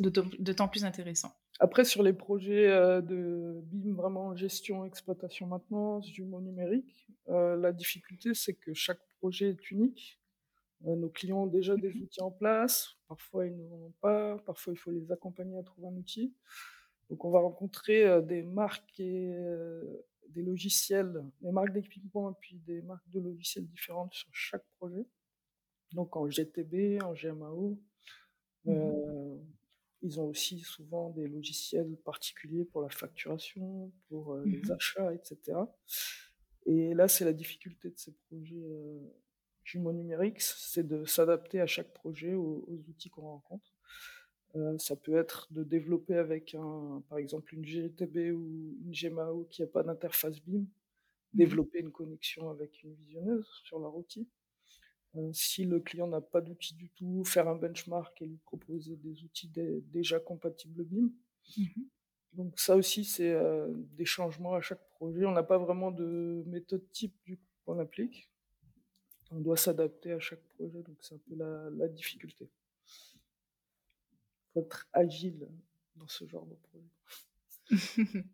euh, 0.00 0.10
d'autant 0.38 0.68
plus 0.68 0.86
intéressant. 0.86 1.34
Après, 1.60 1.84
sur 1.84 2.02
les 2.02 2.14
projets 2.14 2.68
euh, 2.70 3.02
de 3.02 3.60
BIM, 3.64 3.92
vraiment 3.94 4.34
gestion, 4.34 4.86
exploitation, 4.86 5.46
maintenance, 5.46 6.08
jumeau 6.08 6.40
numérique, 6.40 7.06
euh, 7.28 7.54
la 7.56 7.72
difficulté, 7.72 8.32
c'est 8.32 8.54
que 8.54 8.72
chaque 8.72 9.06
projet 9.18 9.50
est 9.50 9.70
unique. 9.70 10.18
Nos 10.84 11.10
clients 11.10 11.42
ont 11.44 11.46
déjà 11.46 11.76
des 11.76 11.90
Mhm. 11.90 12.02
outils 12.02 12.22
en 12.22 12.30
place, 12.30 12.96
parfois 13.06 13.46
ils 13.46 13.54
n'en 13.68 13.76
ont 13.86 13.94
pas, 14.00 14.38
parfois 14.38 14.72
il 14.72 14.76
faut 14.76 14.90
les 14.90 15.12
accompagner 15.12 15.58
à 15.58 15.62
trouver 15.62 15.88
un 15.88 15.96
outil. 15.96 16.34
Donc 17.12 17.26
on 17.26 17.30
va 17.30 17.40
rencontrer 17.40 18.06
euh, 18.06 18.22
des 18.22 18.42
marques 18.42 18.98
et 18.98 19.34
euh, 19.34 19.84
des 20.30 20.42
logiciels, 20.42 21.22
des 21.42 21.52
marques 21.52 21.74
d'équipement 21.74 22.30
et 22.30 22.34
puis 22.40 22.56
des 22.60 22.80
marques 22.80 23.08
de 23.10 23.20
logiciels 23.20 23.66
différentes 23.66 24.14
sur 24.14 24.30
chaque 24.32 24.64
projet. 24.78 25.04
Donc 25.92 26.16
en 26.16 26.26
GTB, 26.26 27.02
en 27.02 27.12
GMAO, 27.12 27.78
Mhm. 28.64 28.74
euh, 28.74 29.38
ils 30.02 30.20
ont 30.20 30.26
aussi 30.28 30.60
souvent 30.60 31.10
des 31.10 31.26
logiciels 31.28 31.96
particuliers 32.04 32.64
pour 32.64 32.80
la 32.80 32.88
facturation, 32.88 33.92
pour 34.08 34.32
euh, 34.34 34.44
les 34.46 34.70
achats, 34.70 35.12
etc. 35.12 35.58
Et 36.64 36.94
là, 36.94 37.08
c'est 37.08 37.24
la 37.24 37.32
difficulté 37.32 37.90
de 37.90 37.98
ces 37.98 38.12
projets 38.28 38.54
euh, 38.64 39.00
jumeaux 39.64 39.92
numériques, 39.92 40.40
c'est 40.40 40.86
de 40.86 41.04
s'adapter 41.04 41.60
à 41.60 41.66
chaque 41.66 41.92
projet 41.92 42.34
aux, 42.34 42.64
aux 42.68 42.78
outils 42.88 43.10
qu'on 43.10 43.22
rencontre. 43.22 43.71
Euh, 44.56 44.76
ça 44.78 44.96
peut 44.96 45.16
être 45.16 45.52
de 45.52 45.64
développer 45.64 46.14
avec, 46.16 46.54
un, 46.54 47.02
par 47.08 47.18
exemple, 47.18 47.54
une 47.54 47.64
GTB 47.64 48.32
ou 48.32 48.76
une 48.84 48.92
GMAO 48.92 49.44
qui 49.50 49.62
n'a 49.62 49.68
pas 49.68 49.82
d'interface 49.82 50.40
BIM, 50.42 50.66
Mhm. 51.34 51.38
développer 51.38 51.80
une 51.80 51.90
connexion 51.92 52.50
avec 52.50 52.82
une 52.82 52.94
visionneuse 52.94 53.48
sur 53.64 53.78
leur 53.80 53.96
outil. 53.96 54.28
Euh, 55.16 55.32
si 55.34 55.64
le 55.66 55.80
client 55.80 56.08
n'a 56.08 56.20
pas 56.22 56.40
d'outil 56.42 56.74
du 56.74 56.90
tout, 56.90 57.24
faire 57.24 57.48
un 57.48 57.56
benchmark 57.56 58.22
et 58.22 58.26
lui 58.26 58.38
proposer 58.38 58.96
des 58.96 59.24
outils 59.24 59.48
dé- 59.48 59.82
déjà 59.92 60.20
compatibles 60.20 60.84
BIM. 60.84 61.10
Mhm. 61.56 61.88
Donc 62.34 62.58
ça 62.60 62.76
aussi, 62.76 63.04
c'est 63.04 63.30
euh, 63.32 63.68
des 63.96 64.04
changements 64.06 64.54
à 64.54 64.60
chaque 64.60 64.86
projet. 64.90 65.24
On 65.26 65.32
n'a 65.32 65.42
pas 65.42 65.58
vraiment 65.58 65.90
de 65.90 66.42
méthode 66.46 66.84
type 66.92 67.14
du 67.24 67.36
coup 67.36 67.42
qu'on 67.64 67.78
applique. 67.78 68.30
On 69.32 69.40
doit 69.40 69.56
s'adapter 69.56 70.12
à 70.12 70.20
chaque 70.20 70.44
projet, 70.56 70.80
donc 70.82 70.96
c'est 71.00 71.16
un 71.16 71.20
peu 71.28 71.34
la, 71.34 71.68
la 71.70 71.88
difficulté. 71.88 72.48
Être 74.56 74.88
agile 74.92 75.48
dans 75.96 76.08
ce 76.08 76.26
genre 76.26 76.46
de 76.46 76.54
projet. 76.54 76.90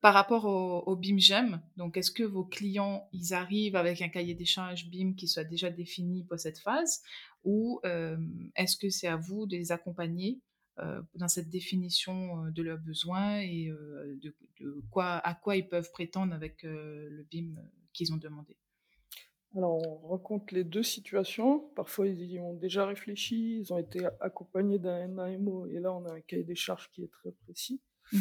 Par 0.00 0.14
rapport 0.14 0.46
au, 0.46 0.96
BIM 0.96 1.18
GEM, 1.18 1.60
donc 1.76 1.98
est-ce 1.98 2.10
que 2.10 2.22
vos 2.22 2.44
clients, 2.44 3.06
ils 3.12 3.34
arrivent 3.34 3.76
avec 3.76 4.00
un 4.00 4.08
cahier 4.08 4.34
des 4.34 4.46
charges 4.46 4.88
BIM 4.88 5.14
qui 5.14 5.28
soit 5.28 5.44
déjà 5.44 5.68
défini 5.68 6.24
pour 6.24 6.38
cette 6.38 6.58
phase 6.58 7.02
ou 7.44 7.80
euh, 7.84 8.16
est-ce 8.56 8.78
que 8.78 8.88
c'est 8.88 9.08
à 9.08 9.16
vous 9.16 9.46
de 9.46 9.56
les 9.58 9.72
accompagner 9.72 10.40
euh, 10.78 11.02
dans 11.16 11.28
cette 11.28 11.50
définition 11.50 12.46
euh, 12.46 12.50
de 12.50 12.62
leurs 12.62 12.78
besoins 12.78 13.40
et 13.40 13.70
de, 14.22 14.34
quoi, 14.90 15.18
à 15.18 15.34
quoi 15.34 15.56
ils 15.56 15.68
peuvent 15.68 15.90
prétendre 15.92 16.32
avec 16.32 16.62
le 16.62 17.26
BIM 17.30 17.56
qu'ils 17.92 18.14
ont 18.14 18.18
demandé? 18.18 18.56
Alors 19.56 19.78
on 19.86 20.08
rencontre 20.08 20.54
les 20.54 20.64
deux 20.64 20.82
situations. 20.82 21.60
Parfois 21.74 22.06
ils 22.06 22.22
y 22.22 22.38
ont 22.40 22.54
déjà 22.54 22.86
réfléchi, 22.86 23.58
ils 23.60 23.72
ont 23.72 23.78
été 23.78 24.00
accompagnés 24.20 24.78
d'un 24.78 25.08
NAMO 25.08 25.66
et 25.66 25.80
là 25.80 25.92
on 25.92 26.04
a 26.06 26.12
un 26.12 26.20
cahier 26.20 26.44
des 26.44 26.54
charges 26.54 26.90
qui 26.90 27.02
est 27.04 27.10
très 27.10 27.32
précis. 27.32 27.80
Mhm, 28.12 28.20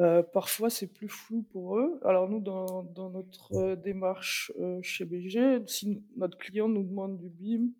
Euh, 0.00 0.22
parfois, 0.22 0.70
c'est 0.70 0.86
plus 0.86 1.08
flou 1.08 1.42
pour 1.42 1.76
eux. 1.76 1.98
Alors 2.04 2.28
nous, 2.28 2.38
dans, 2.38 2.84
dans 2.84 3.10
notre 3.10 3.52
euh, 3.54 3.74
démarche 3.74 4.52
euh, 4.60 4.78
chez 4.80 5.04
BG, 5.04 5.60
si 5.66 6.00
notre 6.16 6.38
client 6.38 6.68
nous 6.68 6.84
demande 6.84 7.18
du 7.18 7.28
BIM 7.28 7.70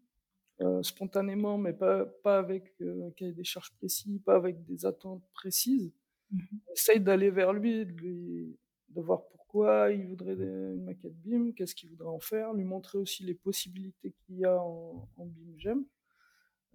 spontanément, 0.83 1.57
mais 1.57 1.73
pas, 1.73 2.05
pas 2.05 2.39
avec 2.41 2.75
un 2.81 3.13
cahier 3.13 3.33
des 3.33 3.45
charges 3.45 3.73
précis, 3.79 4.21
pas 4.27 4.35
avec 4.35 4.65
des 4.65 4.85
attentes 4.87 5.23
précises, 5.33 5.93
Mmh 6.31 6.39
On 6.69 6.73
essaye 6.73 7.01
d'aller 7.01 7.31
vers 7.31 7.53
lui, 7.53 7.87
de 7.87 7.93
lui 7.93 8.59
de 8.91 9.01
voir 9.01 9.23
pourquoi 9.49 9.91
il 9.93 10.07
voudrait 10.07 10.35
une 10.35 10.85
maquette 10.85 11.17
BIM, 11.23 11.53
qu'est-ce 11.55 11.75
qu'il 11.75 11.89
voudrait 11.89 12.09
en 12.11 12.21
faire, 12.21 12.53
lui 12.53 12.65
montrer 12.65 12.99
aussi 12.99 13.25
les 13.25 13.33
possibilités 13.35 14.13
qu'il 14.13 14.37
y 14.41 14.45
a 14.45 14.63
en 14.63 15.09
en 15.17 15.25
BIM 15.25 15.57
GEM. 15.57 15.85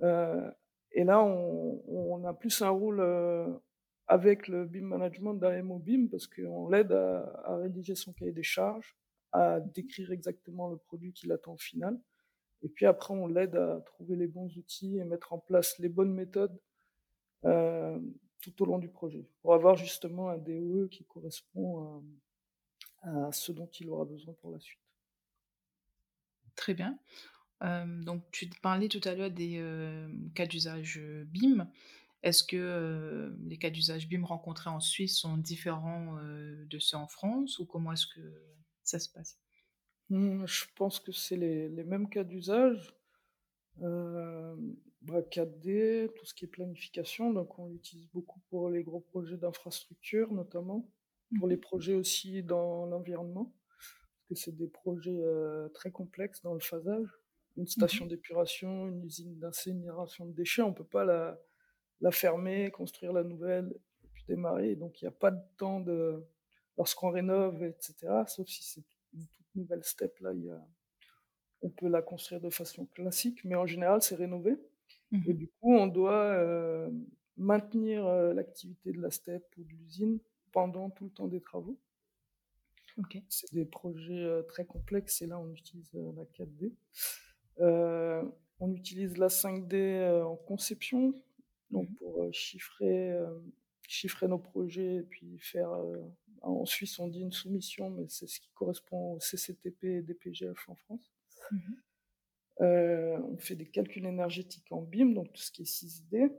Heu 0.02 0.52
et 0.92 1.04
là, 1.04 1.24
on 1.24 2.24
a 2.26 2.34
plus 2.34 2.62
un 2.62 2.70
rôle, 2.70 3.00
heu, 3.00 3.60
avec 4.08 4.48
le 4.48 4.66
BIM 4.66 4.86
management 4.88 5.36
d'un 5.36 5.64
MO 5.64 5.80
BIM 5.80 6.08
parce 6.10 6.28
qu'on 6.28 6.68
l'aide 6.70 6.92
à 6.92 7.42
à 7.46 7.58
rédiger 7.58 7.96
son 7.96 8.12
cahier 8.14 8.32
des 8.32 8.44
charges, 8.44 8.98
à 9.32 9.60
décrire 9.60 10.12
exactement 10.12 10.70
le 10.70 10.78
produit 10.78 11.14
qu'il 11.14 11.32
attend 11.32 11.54
au 11.54 11.58
final 11.58 12.00
et 12.64 12.70
puis 12.70 12.86
après 12.88 13.14
on 13.14 13.28
l'aide 13.28 13.56
à 13.56 13.82
trouver 13.86 14.16
les 14.16 14.28
bons 14.28 14.56
outils 14.58 14.98
et 14.98 15.04
mettre 15.06 15.34
en 15.34 15.40
place 15.40 15.78
les 15.80 15.90
bonnes 15.90 16.14
méthodes, 16.14 16.60
hem, 17.44 18.14
tout 18.42 18.64
au 18.64 18.66
long 18.66 18.80
du 18.80 18.90
projet, 18.90 19.26
pour 19.42 19.54
avoir 19.54 19.76
justement 19.78 20.30
un 20.30 20.38
DOE 20.38 20.90
qui 20.90 21.06
correspond 21.06 22.04
à 23.04 23.32
ce 23.32 23.52
dont 23.52 23.70
il 23.80 23.90
aura 23.90 24.06
besoin 24.06 24.34
pour 24.42 24.52
la 24.52 24.60
suite. 24.60 24.80
Très 26.56 26.74
bien. 26.74 26.98
Donc 27.62 28.24
tu 28.32 28.50
parlais 28.62 28.90
tout 28.90 29.00
à 29.06 29.16
l'heure 29.16 29.32
des, 29.32 29.64
cas 30.36 30.46
d'usage, 30.46 31.00
BIM. 31.28 31.70
Est-ce 32.22 32.44
que, 32.44 33.34
les 33.46 33.58
cas 33.58 33.70
d'usage 33.70 34.08
BIM 34.10 34.26
rencontrés 34.26 34.70
en 34.70 34.80
Suisse 34.82 35.18
sont 35.18 35.38
différents, 35.38 36.18
de 36.22 36.80
ceux 36.80 36.98
en 36.98 37.08
France 37.08 37.60
ou 37.60 37.66
comment 37.66 37.94
est-ce 37.94 38.08
que 38.08 38.22
ça 38.84 39.00
se 39.00 39.10
passe? 39.10 39.40
Mmh, 40.10 40.46
je 40.46 40.66
pense 40.76 41.00
que 41.00 41.14
c'est 41.14 41.38
les 41.38 41.70
les 41.70 41.84
mêmes 41.84 42.10
cas 42.10 42.26
d'usage. 42.26 42.94
Hem, 43.82 44.76
bah, 45.02 45.22
4D, 45.22 46.10
tout 46.16 46.26
ce 46.26 46.34
qui 46.34 46.46
est 46.46 46.48
planification, 46.48 47.34
donc 47.34 47.60
on 47.60 47.68
l'utilise 47.68 48.08
beaucoup 48.14 48.40
pour 48.50 48.70
les 48.70 48.84
gros 48.84 49.02
projets 49.02 49.38
d'infrastructure 49.38 50.32
notamment, 50.32 50.90
pour 51.36 51.48
les 51.48 51.58
projets 51.58 51.96
aussi 51.96 52.44
dans 52.44 52.86
l'environnement, 52.86 53.54
parce 54.16 54.28
que 54.30 54.36
c'est 54.36 54.56
des 54.58 54.68
projets, 54.68 55.12
heu, 55.24 55.72
très 55.74 55.92
complexes 55.92 56.42
dans 56.44 56.54
le 56.54 56.60
phasage. 56.62 57.10
Une 57.58 57.68
Mmh 57.78 57.88
station 57.88 58.06
d'épuration, 58.08 58.88
une 58.90 59.04
usine 59.06 59.40
d'incinération 59.40 60.26
de 60.26 60.34
déchets, 60.34 60.64
on 60.64 60.74
peut 60.74 60.86
pas 60.86 61.06
la 61.06 61.40
la 62.02 62.12
fermer, 62.12 62.72
construire 62.72 63.14
la 63.14 63.24
nouvelle 63.24 63.74
et 64.04 64.08
puis 64.14 64.26
démarrer, 64.28 64.76
donc 64.76 65.02
il 65.02 65.06
y 65.06 65.08
a 65.08 65.12
pas 65.12 65.32
de 65.32 65.42
temps 65.58 65.80
de 65.82 66.24
lorsqu'on 66.78 67.10
rénove 67.12 67.64
et 67.64 67.76
cetera, 67.80 68.28
sauf 68.28 68.48
si 68.50 68.64
c'est 68.64 68.84
une 69.14 69.28
toute 69.28 69.48
nouvelle 69.56 69.84
step, 69.84 70.20
là, 70.20 70.34
il 70.34 70.46
y 70.46 70.52
a 70.52 70.62
on 71.62 71.70
peut 71.70 71.88
la 71.88 72.02
construire 72.02 72.42
de 72.42 72.50
façon 72.50 72.86
classique, 72.86 73.44
mais 73.46 73.56
en 73.56 73.66
général, 73.66 74.02
c'est 74.02 74.16
rénové. 74.16 74.58
Et 75.26 75.34
Mmh 75.34 75.36
du 75.36 75.48
coup, 75.50 75.74
on 75.76 75.88
doit, 75.88 76.36
hem, 76.36 77.06
maintenir, 77.38 78.08
heu, 78.08 78.34
l'activité 78.34 78.92
de 78.94 79.02
la 79.02 79.12
STEP 79.12 79.46
ou 79.58 79.64
de 79.64 79.70
l'usine 79.74 80.20
pendant 80.54 80.90
tout 80.90 81.06
le 81.06 81.10
temps 81.10 81.28
des 81.28 81.42
travaux. 81.42 81.78
C'est 83.28 83.52
des 83.54 83.66
projets, 83.66 84.14
heu, 84.14 84.46
très 84.48 84.66
complexes 84.66 85.22
et 85.22 85.28
là, 85.28 85.40
on 85.40 85.52
utilise, 85.52 85.94
heu, 85.96 86.14
la 86.16 86.26
4D. 86.26 86.74
Heu, 87.60 88.32
on 88.60 88.72
utilise 88.72 89.18
la 89.18 89.30
5D, 89.30 89.76
heu, 89.76 90.26
en 90.26 90.36
conception, 90.36 91.14
donc 91.72 91.90
Mmh 91.90 91.96
pour, 91.98 92.32
chiffrer, 92.32 94.28
nos 94.28 94.38
projets 94.38 94.96
et 94.98 95.04
puis 95.04 95.38
faire, 95.40 95.70
en 96.42 96.66
Suisse, 96.66 97.00
on 97.00 97.08
dit 97.08 97.22
une 97.22 97.32
soumission, 97.32 97.90
mais 97.90 98.06
c'est 98.08 98.28
ce 98.28 98.40
qui 98.40 98.50
correspond 98.54 99.14
au 99.14 99.20
CCTP 99.20 99.84
et 99.86 100.02
DPGF 100.02 100.70
en 100.70 100.76
France. 100.76 101.12
Mmh 101.52 101.58
Heu, 102.62 103.16
on 103.32 103.38
fait 103.38 103.56
des 103.56 103.66
calculs 103.66 104.06
énergétiques 104.06 104.72
en 104.72 104.82
BIM, 104.82 105.14
donc 105.14 105.34
tout 105.34 105.42
ce 105.42 105.52
qui 105.52 105.64
est 105.64 105.66
6D 105.66 106.32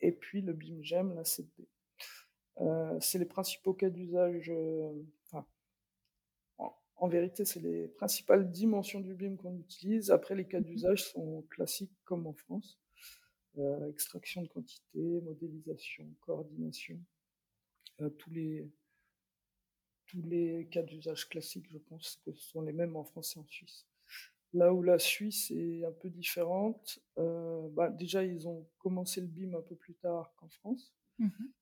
et 0.00 0.12
puis 0.12 0.40
le 0.40 0.52
BIM 0.52 0.82
GEM, 0.82 1.14
la 1.14 1.24
7D. 1.24 1.66
Heu, 2.60 2.98
c'est 3.00 3.18
les 3.18 3.24
principaux 3.24 3.74
cas 3.74 3.90
d'usage, 3.90 4.52
enfin, 5.26 5.46
en 6.58 6.72
en 7.00 7.08
vérité, 7.08 7.44
c'est 7.44 7.60
les 7.60 7.88
principales 7.88 8.50
dimensions 8.50 9.00
du 9.00 9.14
BIM 9.14 9.36
qu'on 9.36 9.56
utilise. 9.58 10.10
Après, 10.10 10.34
les 10.36 10.46
cas 10.46 10.60
Mmh 10.60 10.64
d'usage 10.66 11.04
sont 11.04 11.42
classiques 11.50 11.96
comme 12.04 12.26
en 12.26 12.32
France. 12.34 12.78
Heu, 13.58 13.88
extraction 13.90 14.42
de 14.42 14.48
quantité, 14.48 15.20
modélisation, 15.22 16.06
coordination, 16.20 16.98
tous 18.18 18.30
les 18.30 18.68
tous 20.06 20.22
les 20.22 20.66
cas 20.70 20.82
d'usage 20.82 21.28
classiques, 21.28 21.68
je 21.70 21.78
pense 21.78 22.20
que 22.24 22.32
ce 22.32 22.42
sont 22.42 22.62
les 22.62 22.72
mêmes 22.72 22.96
en 22.96 23.04
France 23.04 23.36
et 23.36 23.40
en 23.40 23.46
Suisse. 23.46 23.86
Là 24.54 24.72
où 24.72 24.82
la 24.82 24.98
Suisse 24.98 25.50
est 25.50 25.84
un 25.84 25.92
peu 25.92 26.10
différente, 26.10 27.00
bah, 27.16 27.90
déjà, 27.90 28.24
ils 28.24 28.48
ont 28.48 28.66
commencé 28.78 29.20
le 29.20 29.26
BIM 29.28 29.54
un 29.54 29.62
peu 29.62 29.76
plus 29.76 29.94
tard 29.94 30.34
qu'en 30.36 30.48
France. 30.48 30.92
Mmh 31.18 31.52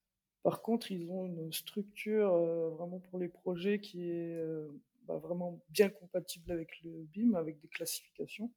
Par 0.47 0.63
contre, 0.63 0.93
ils 0.93 1.11
ont 1.11 1.27
une 1.27 1.53
structure, 1.53 2.33
heu, 2.37 2.69
vraiment 2.79 3.01
pour 3.01 3.19
les 3.19 3.29
projets 3.29 3.81
qui 3.81 4.09
est, 4.13 4.37
heu, 4.37 4.71
bah, 5.03 5.17
vraiment 5.19 5.61
bien 5.71 5.89
compatible 5.91 6.53
avec 6.53 6.71
le 6.85 7.03
BIM, 7.13 7.35
avec 7.35 7.61
des 7.61 7.69
classifications 7.69 8.53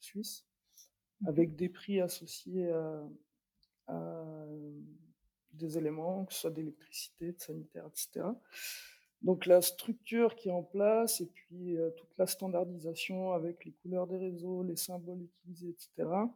suisses, 0.00 0.46
Mmh 1.20 1.28
avec 1.28 1.56
des 1.56 1.68
prix 1.68 2.00
associés 2.00 2.70
à 2.70 3.04
à, 3.88 3.94
hem, 4.48 4.84
des 5.54 5.78
éléments, 5.78 6.24
que 6.26 6.34
ce 6.34 6.40
soit 6.42 6.50
d'électricité, 6.50 7.32
de 7.32 7.40
sanitaire 7.40 7.86
et 7.86 7.90
cetera. 7.94 8.40
Donc 9.22 9.46
la 9.46 9.62
structure 9.62 10.36
qui 10.36 10.48
est 10.48 10.52
en 10.52 10.62
place 10.64 11.20
et 11.22 11.26
puis, 11.26 11.76
toute 11.98 12.18
la 12.18 12.26
standardisation 12.26 13.32
avec 13.32 13.64
les 13.66 13.72
couleurs 13.72 14.06
des 14.08 14.18
réseaux, 14.18 14.62
les 14.64 14.76
symboles 14.76 15.22
utilisés 15.22 15.70
et 15.70 15.76
cetera, 15.78 16.34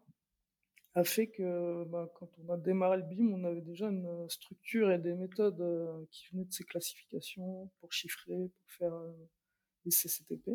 a 0.98 1.04
fait 1.04 1.28
que, 1.28 1.84
bah, 1.84 2.10
quand 2.14 2.28
on 2.38 2.52
a 2.52 2.56
démarré 2.56 2.98
le 2.98 3.02
BIM, 3.04 3.32
on 3.32 3.44
avait 3.44 3.60
déjà 3.60 3.88
une, 3.88 4.06
heu, 4.06 4.28
structure 4.28 4.90
et 4.90 4.98
des 4.98 5.14
méthodes, 5.14 5.60
heu, 5.60 6.06
qui 6.10 6.28
venaient 6.32 6.44
de 6.44 6.52
ces 6.52 6.64
classifications 6.64 7.70
pour 7.80 7.92
chiffrer, 7.92 8.36
pour 8.36 8.70
faire, 8.70 8.94
heu, 8.94 9.14
les 9.84 9.90
CCTP. 9.90 10.50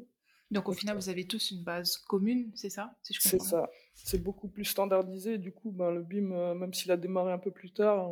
Donc 0.52 0.70
au 0.70 0.74
final, 0.74 0.96
vous 0.96 1.10
avez 1.10 1.26
tous 1.26 1.52
une 1.52 1.64
base 1.64 1.98
commune, 1.98 2.52
c'est 2.54 2.70
ça? 2.70 2.96
Si 3.02 3.16
c'est 3.20 3.42
ça, 3.42 3.72
c'est 3.96 4.22
beaucoup 4.22 4.48
plus 4.48 4.66
standardisé. 4.66 5.40
Du 5.40 5.52
coup, 5.52 5.72
ben, 5.72 5.90
le 5.90 6.04
BIM, 6.04 6.54
même 6.54 6.74
s'il 6.74 6.92
a 6.92 6.98
démarré 6.98 7.32
un 7.32 7.40
peu 7.40 7.50
plus 7.50 7.72
tard, 7.72 8.12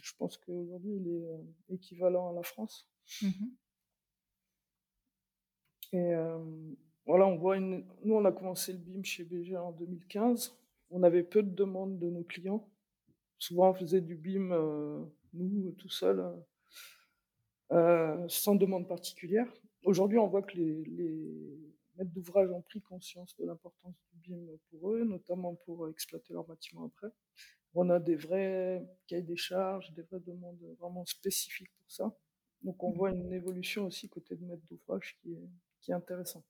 je 0.00 0.12
pense 0.16 0.36
qu'aujourd'hui 0.36 0.94
il 0.94 1.08
est, 1.08 1.74
équivalent 1.74 2.30
à 2.30 2.34
la 2.34 2.42
France 2.42 2.88
Mmh 3.20 3.28
et 5.94 6.14
voilà, 7.06 7.26
on 7.26 7.36
voit 7.36 7.56
une 7.56 7.84
nous, 8.04 8.14
on 8.14 8.24
a 8.24 8.32
commencé 8.32 8.72
le 8.72 8.78
BIM 8.78 9.02
chez 9.04 9.24
BG 9.24 9.56
en 9.56 9.72
2015. 9.72 10.56
On 10.92 11.02
avait 11.02 11.22
peu 11.22 11.42
de 11.42 11.50
demandes 11.50 11.98
de 11.98 12.10
nos 12.10 12.22
clients. 12.22 12.68
Souvent, 13.38 13.70
on 13.70 13.74
faisait 13.74 14.02
du 14.02 14.14
BIM, 14.14 14.52
heu, 14.52 15.06
nous, 15.32 15.72
tout 15.72 15.88
seuls, 15.88 16.20
heu 16.20 16.34
heu, 17.72 18.28
sans 18.28 18.54
demande 18.54 18.86
particulière. 18.88 19.52
Aujourd'hui, 19.84 20.18
on 20.18 20.28
voit 20.28 20.42
que 20.42 20.56
les 20.56 20.84
les 20.84 21.58
maîtres 21.96 22.12
d'ouvrage 22.12 22.50
ont 22.50 22.62
pris 22.62 22.80
conscience 22.82 23.34
de 23.36 23.46
l'importance 23.46 23.94
du 24.12 24.18
BIM 24.30 24.46
pour 24.70 24.92
eux, 24.92 25.04
notamment 25.04 25.54
pour, 25.64 25.88
exploiter 25.88 26.32
leur 26.34 26.44
bâtiment 26.44 26.84
après. 26.86 27.08
On 27.74 27.90
a 27.90 27.98
des 28.00 28.16
vrais 28.16 28.86
cahiers 29.06 29.22
des 29.22 29.36
charges, 29.36 29.92
des 29.94 30.02
vraies 30.02 30.20
demandes, 30.20 30.62
vraiment 30.78 31.06
spécifiques 31.06 31.72
pour 31.78 31.90
ça. 31.90 32.14
Donc 32.62 32.82
on 32.84 32.92
mh. 32.92 32.96
voit 32.96 33.10
une 33.12 33.32
évolution 33.32 33.86
aussi 33.86 34.08
côté 34.08 34.36
de 34.36 34.44
maître 34.44 34.62
d'ouvrage 34.70 35.16
qui 35.22 35.32
est 35.34 35.48
qui 35.80 35.90
est 35.92 35.94
intéressante. 35.94 36.44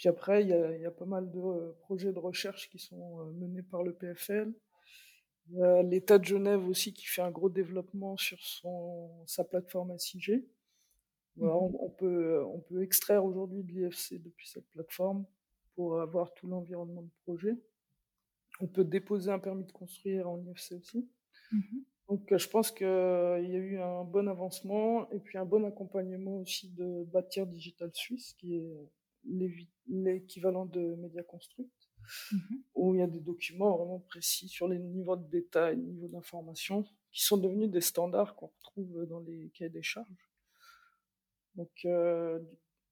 Puis 0.00 0.08
après, 0.08 0.42
il 0.42 0.48
y 0.48 0.54
a 0.54 0.74
il 0.76 0.80
y 0.80 0.86
a 0.86 0.90
pas 0.90 1.04
mal 1.04 1.30
de, 1.30 1.38
heu, 1.38 1.76
projets 1.82 2.10
de 2.14 2.18
recherche 2.18 2.70
qui 2.70 2.78
sont, 2.78 3.20
heu, 3.20 3.32
menés 3.34 3.62
par 3.62 3.82
le 3.82 3.92
PFL. 3.92 4.50
Il 5.50 5.58
y 5.58 5.62
a 5.62 5.82
l'État 5.82 6.18
de 6.18 6.24
Genève 6.24 6.66
aussi 6.68 6.94
qui 6.94 7.06
fait 7.06 7.22
un 7.22 7.30
gros 7.30 7.50
développement 7.50 8.16
sur 8.16 8.38
son 8.40 9.10
sa 9.26 9.44
plateforme 9.44 9.92
SIG. 9.98 10.44
Voilà, 11.36 11.54
Mmh 11.54 11.56
on 11.56 11.72
on 11.86 11.90
peut, 11.90 12.44
on 12.44 12.60
peut 12.60 12.82
extraire 12.82 13.24
aujourd'hui 13.24 13.64
de 13.64 13.72
l'IFC 13.72 14.22
depuis 14.22 14.48
cette 14.48 14.68
plateforme 14.70 15.26
pour 15.74 16.00
avoir 16.00 16.34
tout 16.34 16.46
l'environnement 16.48 17.02
de 17.02 17.10
projet. 17.24 17.56
On 18.60 18.66
peut 18.68 18.84
déposer 18.84 19.30
un 19.30 19.38
permis 19.38 19.64
de 19.64 19.72
construire 19.72 20.28
en 20.30 20.38
IFC 20.38 20.72
aussi. 20.76 21.08
Mmh 21.52 21.84
Donc, 22.08 22.36
je 22.36 22.48
pense 22.48 22.70
qu'il 22.72 22.86
y 22.86 22.88
a 22.88 23.38
eu 23.38 23.78
un 23.78 24.04
bon 24.04 24.28
avancement 24.28 25.08
et 25.10 25.20
puis 25.20 25.38
un 25.38 25.44
bon 25.44 25.64
accompagnement 25.64 26.38
aussi 26.40 26.68
de 26.70 27.04
Bâtir 27.04 27.46
Digital 27.46 27.90
Suisse, 27.94 28.34
qui 28.34 28.56
est 28.56 28.90
l'équivalent 29.24 30.66
de 30.66 30.94
Mediaconstruct, 30.96 31.70
Mmh 32.32 32.62
où 32.74 32.94
il 32.94 32.98
y 32.98 33.02
a 33.02 33.06
des 33.06 33.20
documents 33.20 33.76
vraiment 33.76 34.00
précis 34.00 34.48
sur 34.48 34.66
les 34.68 34.78
niveaux 34.78 35.16
de 35.16 35.28
détail, 35.28 35.76
niveaux 35.78 36.08
d'information, 36.08 36.84
qui 37.12 37.22
sont 37.24 37.36
devenus 37.38 37.70
des 37.70 37.80
standards 37.80 38.34
qu'on 38.36 38.48
retrouve 38.48 39.06
dans 39.06 39.20
les 39.20 39.50
cahiers 39.54 39.70
des 39.70 39.82
charges. 39.82 40.30
Donc, 41.54 41.70
heu, 41.84 42.44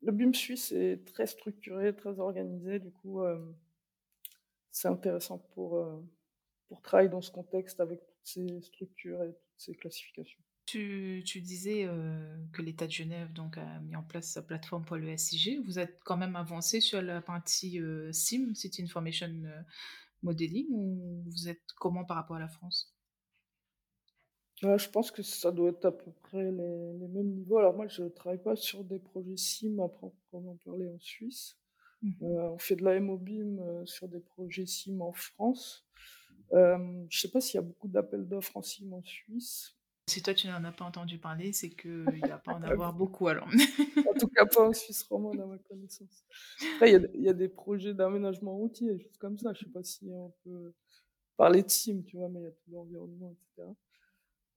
le 0.02 0.12
BIM 0.12 0.32
suisse 0.32 0.70
est 0.72 1.04
très 1.06 1.26
structuré, 1.26 1.94
très 1.94 2.20
organisé, 2.20 2.78
du 2.78 2.90
coup, 2.92 3.24
hem, 3.24 3.54
c'est 4.70 4.88
intéressant 4.88 5.38
pour, 5.54 5.76
heu, 5.76 6.02
pour 6.68 6.82
travailler 6.82 7.10
dans 7.10 7.22
ce 7.22 7.30
contexte 7.32 7.80
avec 7.80 8.00
toutes 8.06 8.16
ces 8.24 8.60
structures 8.62 9.22
et 9.24 9.32
toutes 9.34 9.58
ces 9.58 9.74
classifications. 9.74 10.42
Tu 10.68 11.22
tu 11.24 11.40
disais, 11.40 11.84
heu, 11.86 12.46
que 12.52 12.60
l'État 12.62 12.86
de 12.86 12.92
Genève 12.92 13.32
donc 13.32 13.56
a 13.56 13.80
mis 13.80 13.96
en 13.96 14.02
place 14.02 14.28
sa 14.32 14.42
plateforme 14.42 14.84
pour 14.84 14.96
le 14.96 15.08
SIG. 15.08 15.62
Vous 15.64 15.78
êtes 15.78 16.00
quand 16.04 16.16
même 16.18 16.36
avancé 16.36 16.80
sur 16.80 17.00
la 17.00 17.22
partie, 17.22 17.78
heu, 17.80 18.12
SIM, 18.12 18.54
City 18.54 18.82
Information, 18.82 19.28
heu, 19.28 19.64
Modeling 20.22 20.66
ou 20.70 21.22
vous 21.26 21.48
êtes 21.48 21.62
comment 21.76 22.04
par 22.04 22.16
rapport 22.18 22.36
à 22.36 22.40
la 22.40 22.48
France? 22.48 22.94
Je 24.60 24.88
pense 24.90 25.10
que 25.12 25.22
ça 25.22 25.52
doit 25.52 25.70
être 25.70 25.84
à 25.84 25.92
peu 25.92 26.10
près 26.10 26.50
les 26.50 26.92
les 26.98 27.08
mêmes 27.08 27.30
niveaux. 27.32 27.58
Alors 27.58 27.74
moi, 27.74 27.86
je 27.86 28.02
travaille 28.04 28.42
pas 28.42 28.56
sur 28.56 28.82
des 28.84 28.98
projets 28.98 29.36
SIM 29.36 29.78
à 29.80 29.88
proprement 29.88 30.56
parler 30.64 30.86
en 30.88 30.98
Suisse. 30.98 31.56
Mmh 32.02 32.14
on 32.20 32.58
fait 32.58 32.76
de 32.76 32.84
la 32.84 33.00
MOBIM, 33.00 33.84
sur 33.86 34.08
des 34.08 34.20
projets 34.20 34.66
SIM 34.66 35.00
en 35.02 35.12
France. 35.12 35.86
Je 36.52 37.20
sais 37.20 37.30
pas 37.30 37.40
s'il 37.40 37.56
y 37.56 37.60
a 37.60 37.66
beaucoup 37.66 37.88
d'appels 37.88 38.28
d'offres 38.28 38.56
en 38.58 38.62
SIM 38.62 38.92
en 38.94 39.02
Suisse. 39.04 39.77
Si 40.08 40.22
toi, 40.22 40.34
tu 40.34 40.46
n'en 40.48 40.64
as 40.64 40.72
pas 40.72 40.84
entendu 40.84 41.18
parler, 41.18 41.52
c'est 41.52 41.70
qu'il 41.70 42.18
y 42.24 42.30
a 42.30 42.38
pas 42.38 42.52
en 42.52 42.62
Ouais, 42.66 42.76
avoir 42.76 42.94
beaucoup 42.94 43.28
alors. 43.28 43.48
en 44.04 44.14
tout 44.14 44.28
cas 44.28 44.46
pas 44.46 44.68
en 44.68 44.72
Suisse 44.72 45.02
romande 45.04 45.40
à 45.40 45.46
ma 45.46 45.58
connaissance. 45.58 46.24
Après 46.74 46.90
il 46.90 46.92
y 46.92 46.96
a 46.96 46.98
des 47.00 47.10
il 47.14 47.22
y 47.22 47.28
a 47.28 47.32
des 47.34 47.48
projets 47.48 47.94
d'aménagement 47.94 48.54
routier, 48.56 48.88
des 48.94 49.00
choses 49.02 49.18
comme 49.18 49.38
ça. 49.38 49.52
Je 49.54 49.60
sais 49.64 49.70
pas 49.70 49.82
si 49.82 50.08
on 50.12 50.30
peut 50.44 50.74
parler 51.36 51.62
de 51.64 51.70
SIM, 51.70 52.02
tu 52.04 52.16
vois? 52.18 52.28
Mais 52.30 52.40
il 52.40 52.44
y 52.44 52.46
a 52.48 52.52
tout 52.52 52.70
l'environnement 52.72 53.32
et 53.32 53.36
cetera. 53.56 53.74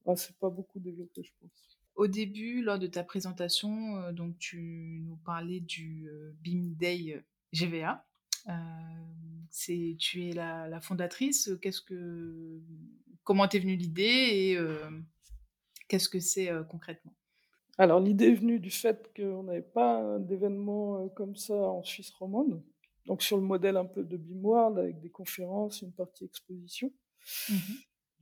Ah, 0.06 0.16
c'est 0.16 0.38
pas 0.38 0.50
beaucoup 0.50 0.80
développé, 0.80 1.24
je 1.24 1.32
pense. 1.40 1.80
Au 1.96 2.08
début, 2.08 2.62
lors 2.64 2.80
de 2.80 2.88
ta 2.88 3.04
présentation, 3.04 3.98
heu, 3.98 4.14
donc 4.14 4.38
tu 4.40 5.02
nous 5.06 5.18
parlais 5.18 5.60
du, 5.60 6.08
heu, 6.10 6.36
BIM 6.42 6.76
Day, 6.78 7.14
heu, 7.16 7.24
GVA. 7.52 8.06
C'est 9.50 9.96
tu 10.00 10.28
es 10.30 10.34
la 10.34 10.68
la 10.70 10.80
fondatrice, 10.82 11.52
qu'est-ce 11.62 11.82
que 11.82 12.62
comment 13.24 13.48
t'es 13.48 13.60
venue 13.60 13.76
l'idée 13.76 14.04
et 14.04 14.58
qu'est-ce 15.92 16.08
que 16.08 16.22
c'est, 16.22 16.50
concrètement? 16.70 17.14
Alors 17.78 18.00
l'idée 18.00 18.28
est 18.28 18.36
venue 18.36 18.60
du 18.60 18.72
fait 18.72 19.12
qu'on 19.14 19.44
n'avait 19.44 19.62
pas 19.62 20.18
d'événement, 20.20 21.10
comme 21.10 21.36
ça 21.36 21.54
en 21.54 21.84
Suisse 21.84 22.12
romande. 22.12 22.64
Donc 23.08 23.22
sur 23.22 23.36
le 23.36 23.44
modèle 23.44 23.76
un 23.76 23.86
peu 23.86 24.04
de 24.04 24.16
BIMworld 24.16 24.78
avec 24.80 25.02
des 25.02 25.10
conférences, 25.10 25.82
une 25.82 25.92
partie 25.92 26.24
exposition. 26.24 26.94
Mmh 27.50 27.56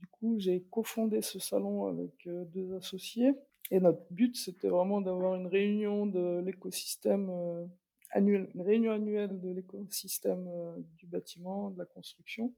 Du 0.00 0.06
coup, 0.08 0.36
j'ai 0.38 0.62
cofondé 0.70 1.22
ce 1.22 1.38
salon 1.38 1.86
avec, 1.86 2.26
heu, 2.26 2.44
2 2.46 2.74
associés 2.74 3.34
et 3.70 3.78
notre 3.78 4.02
but, 4.10 4.36
c'était 4.36 4.68
vraiment 4.68 5.00
d'avoir 5.00 5.36
une 5.36 5.46
réunion 5.46 6.06
de 6.06 6.42
l'écosystème, 6.44 7.30
annuel 8.10 8.50
une 8.54 8.62
réunion 8.62 8.92
annuelle 8.92 9.40
de 9.40 9.50
l'écosystème, 9.50 10.48
du 10.96 11.06
bâtiment, 11.06 11.70
de 11.70 11.78
la 11.78 11.84
construction, 11.84 12.52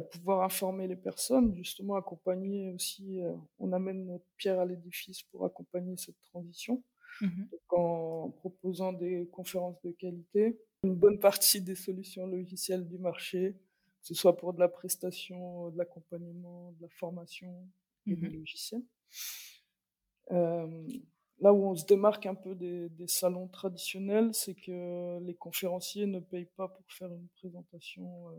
pouvoir 0.00 0.42
informer 0.42 0.86
les 0.88 0.96
personnes, 0.96 1.54
justement 1.54 1.96
accompagner 1.96 2.70
aussi, 2.72 3.20
heu, 3.20 3.34
on 3.58 3.72
amène 3.72 4.06
notre 4.06 4.24
pierre 4.36 4.60
à 4.60 4.64
l'édifice 4.66 5.22
pour 5.24 5.44
accompagner 5.44 5.96
cette 5.96 6.20
transition. 6.22 6.82
Mmh 7.20 7.48
Donc 7.52 7.60
en 7.78 8.30
proposant 8.30 8.92
des 8.92 9.28
conférences 9.32 9.80
de 9.82 9.92
qualité, 9.92 10.58
une 10.84 10.96
bonne 10.96 11.18
partie 11.20 11.60
des 11.62 11.74
solutions 11.76 12.26
logicielles 12.26 12.88
du 12.88 12.98
marché, 12.98 13.54
que 14.00 14.06
ce 14.08 14.14
soit 14.14 14.36
pour 14.36 14.54
de 14.54 14.60
la 14.60 14.68
prestation, 14.68 15.70
de 15.70 15.78
l'accompagnement, 15.78 16.72
de 16.72 16.82
la 16.82 16.88
formation 16.90 17.68
et 18.10 18.16
des 18.16 18.28
Mmh 18.28 18.30
logiciels. 18.30 18.82
Hem, 20.30 20.86
là 21.40 21.52
où 21.52 21.64
on 21.66 21.74
se 21.76 21.84
démarque 21.86 22.26
un 22.26 22.34
peu 22.34 22.54
des 22.54 22.88
des 22.88 23.06
salons 23.08 23.48
traditionnels, 23.48 24.34
c'est 24.34 24.54
que 24.54 25.18
les 25.20 25.34
conférenciers 25.34 26.06
ne 26.06 26.20
payent 26.20 26.50
pas 26.56 26.68
pour 26.68 26.84
faire 26.92 27.12
une 27.12 27.28
présentation. 27.36 28.30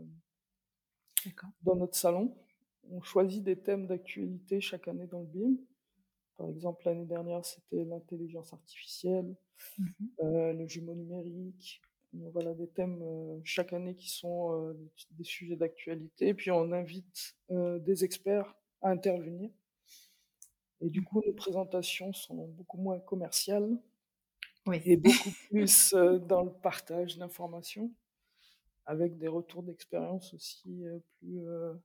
Dans 1.62 1.76
notre 1.76 1.96
salon. 1.96 2.36
On 2.90 3.02
choisit 3.02 3.42
des 3.42 3.56
thèmes 3.56 3.86
d'actualité 3.86 4.60
chaque 4.60 4.88
année 4.88 5.06
dans 5.06 5.20
le 5.20 5.26
BIM. 5.26 5.56
Par 6.36 6.48
exemple, 6.48 6.82
l'année 6.86 7.06
dernière, 7.06 7.44
c'était 7.44 7.84
l'intelligence 7.84 8.52
artificielle. 8.52 9.36
Mmh 9.78 10.10
Heu, 10.20 10.52
le 10.54 10.66
jumeau 10.68 10.94
numérique, 10.94 11.82
heu, 12.14 12.30
voilà 12.32 12.54
des 12.54 12.68
thèmes, 12.68 13.02
heu, 13.02 13.40
chaque 13.44 13.72
année 13.74 13.96
qui 13.96 14.10
sont, 14.10 14.52
heu, 14.54 14.74
des 14.74 14.90
des 15.18 15.24
sujets 15.24 15.56
d'actualité. 15.56 16.34
Puis 16.34 16.50
on 16.52 16.72
invite, 16.72 17.36
des 17.50 18.04
experts 18.04 18.54
à 18.82 18.90
intervenir 18.90 19.50
et 20.80 20.88
du 20.88 21.02
Mmh 21.02 21.04
coup, 21.04 21.20
nos 21.26 21.32
présentations 21.32 22.12
sont 22.12 22.46
beaucoup 22.46 22.78
moins 22.78 23.00
commerciales 23.00 23.76
Oui. 24.66 24.82
et 24.84 24.96
beaucoup 24.96 25.32
plus, 25.50 25.94
dans 25.94 26.44
le 26.44 26.52
partage 26.52 27.18
d'informations 27.18 27.90
avec 28.86 29.18
des 29.18 29.28
retours 29.28 29.62
d'expérience 29.62 30.34
aussi, 30.34 30.84
heu, 30.84 31.02
plus, 31.20 31.40
heu 31.46 31.80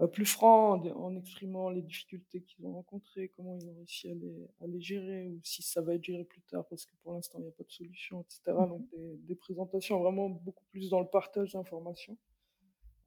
heu, 0.00 0.08
plus 0.10 0.26
francs 0.26 0.86
en 0.86 0.90
en 1.04 1.16
exprimant 1.16 1.70
les 1.70 1.82
difficultés 1.82 2.42
qu'ils 2.42 2.66
ont 2.66 2.72
rencontrées, 2.74 3.30
comment 3.36 3.56
ils 3.56 3.68
ont 3.68 3.74
réussi 3.76 4.10
à 4.10 4.14
les 4.14 4.48
à 4.60 4.66
les 4.66 4.80
gérer 4.80 5.28
ou 5.28 5.40
si 5.44 5.62
ça 5.62 5.80
va 5.82 5.94
être 5.94 6.04
géré 6.04 6.24
plus 6.24 6.42
tard 6.42 6.66
parce 6.68 6.84
que 6.86 6.94
pour 7.02 7.12
l'instant 7.14 7.38
il 7.40 7.44
y 7.46 7.48
a 7.48 7.52
pas 7.52 7.64
de 7.64 7.70
solution 7.70 8.20
et 8.22 8.26
cetera. 8.28 8.66
Mmh 8.66 8.68
Donc 8.68 8.88
des 8.92 9.16
des 9.18 9.34
présentations 9.36 9.98
vraiment 10.00 10.28
beaucoup 10.30 10.64
plus 10.70 10.90
dans 10.90 11.00
le 11.00 11.08
partage 11.08 11.52
d'informations. 11.52 12.16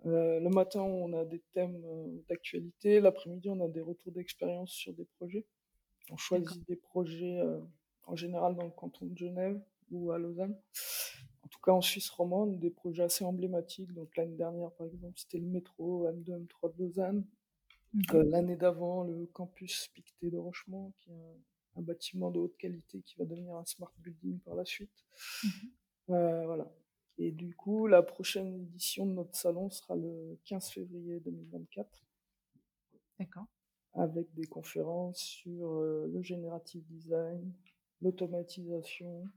Heu, 0.05 0.39
le 0.39 0.49
matin, 0.49 0.81
on 0.81 1.13
a 1.13 1.25
des 1.25 1.41
thèmes, 1.53 1.83
d'actualité, 2.29 2.99
l'après-midi, 2.99 3.49
on 3.49 3.61
a 3.61 3.67
des 3.67 3.81
retours 3.81 4.11
d'expérience 4.11 4.71
sur 4.71 4.93
des 4.93 5.05
projets. 5.05 5.45
On 6.11 6.17
choisit 6.17 6.67
des 6.67 6.77
projets, 6.77 7.39
heu, 7.41 7.63
en 8.05 8.15
général 8.15 8.55
dans 8.55 8.65
le 8.65 8.71
canton 8.71 9.07
de 9.07 9.17
Genève 9.17 9.61
ou 9.91 10.11
à 10.11 10.19
Lausanne. 10.19 10.57
En 11.51 11.55
tout 11.55 11.61
cas 11.61 11.71
en 11.73 11.81
Suisse 11.81 12.09
romande, 12.09 12.59
des 12.59 12.71
projets 12.71 13.03
assez 13.03 13.25
emblématiques. 13.25 13.93
Donc 13.93 14.15
l'année 14.17 14.35
dernière, 14.37 14.71
par 14.71 14.87
exemple, 14.87 15.19
c'était 15.19 15.37
le 15.39 15.45
métro 15.47 16.07
M2, 16.07 16.33
M3 16.35 16.69
de 16.69 16.83
Lausanne. 16.83 17.25
Mmh 17.93 18.13
Heu, 18.13 18.23
l'année 18.23 18.57
d'avant, 18.57 19.03
le 19.03 19.27
campus 19.27 19.89
Pictet 19.93 20.31
de 20.31 20.37
Rochemont, 20.37 20.93
qui 20.99 21.11
est 21.11 21.15
un 21.15 21.37
un 21.77 21.81
bâtiment 21.83 22.31
de 22.31 22.39
haute 22.39 22.57
qualité 22.57 23.01
qui 23.01 23.15
va 23.17 23.25
devenir 23.25 23.55
un 23.55 23.65
smart 23.65 23.93
building 23.99 24.39
par 24.39 24.55
la 24.55 24.65
suite. 24.65 25.05
Mmh 25.43 25.71
Heu, 26.09 26.45
voilà 26.45 26.71
et 27.17 27.31
du 27.31 27.55
coup, 27.55 27.87
la 27.87 28.01
prochaine 28.03 28.53
édition 28.61 29.05
de 29.05 29.11
notre 29.13 29.35
salon 29.35 29.69
sera 29.69 29.95
le 29.95 30.39
15 30.45 30.69
février 30.69 31.19
2024 31.19 32.03
D'accord. 33.19 33.47
avec 33.93 34.33
des 34.33 34.47
conférences 34.47 35.19
sur, 35.19 35.65
heu, 35.79 36.09
le 36.13 36.21
generative 36.21 36.83
design, 36.87 37.53
l'automatisation, 38.01 39.29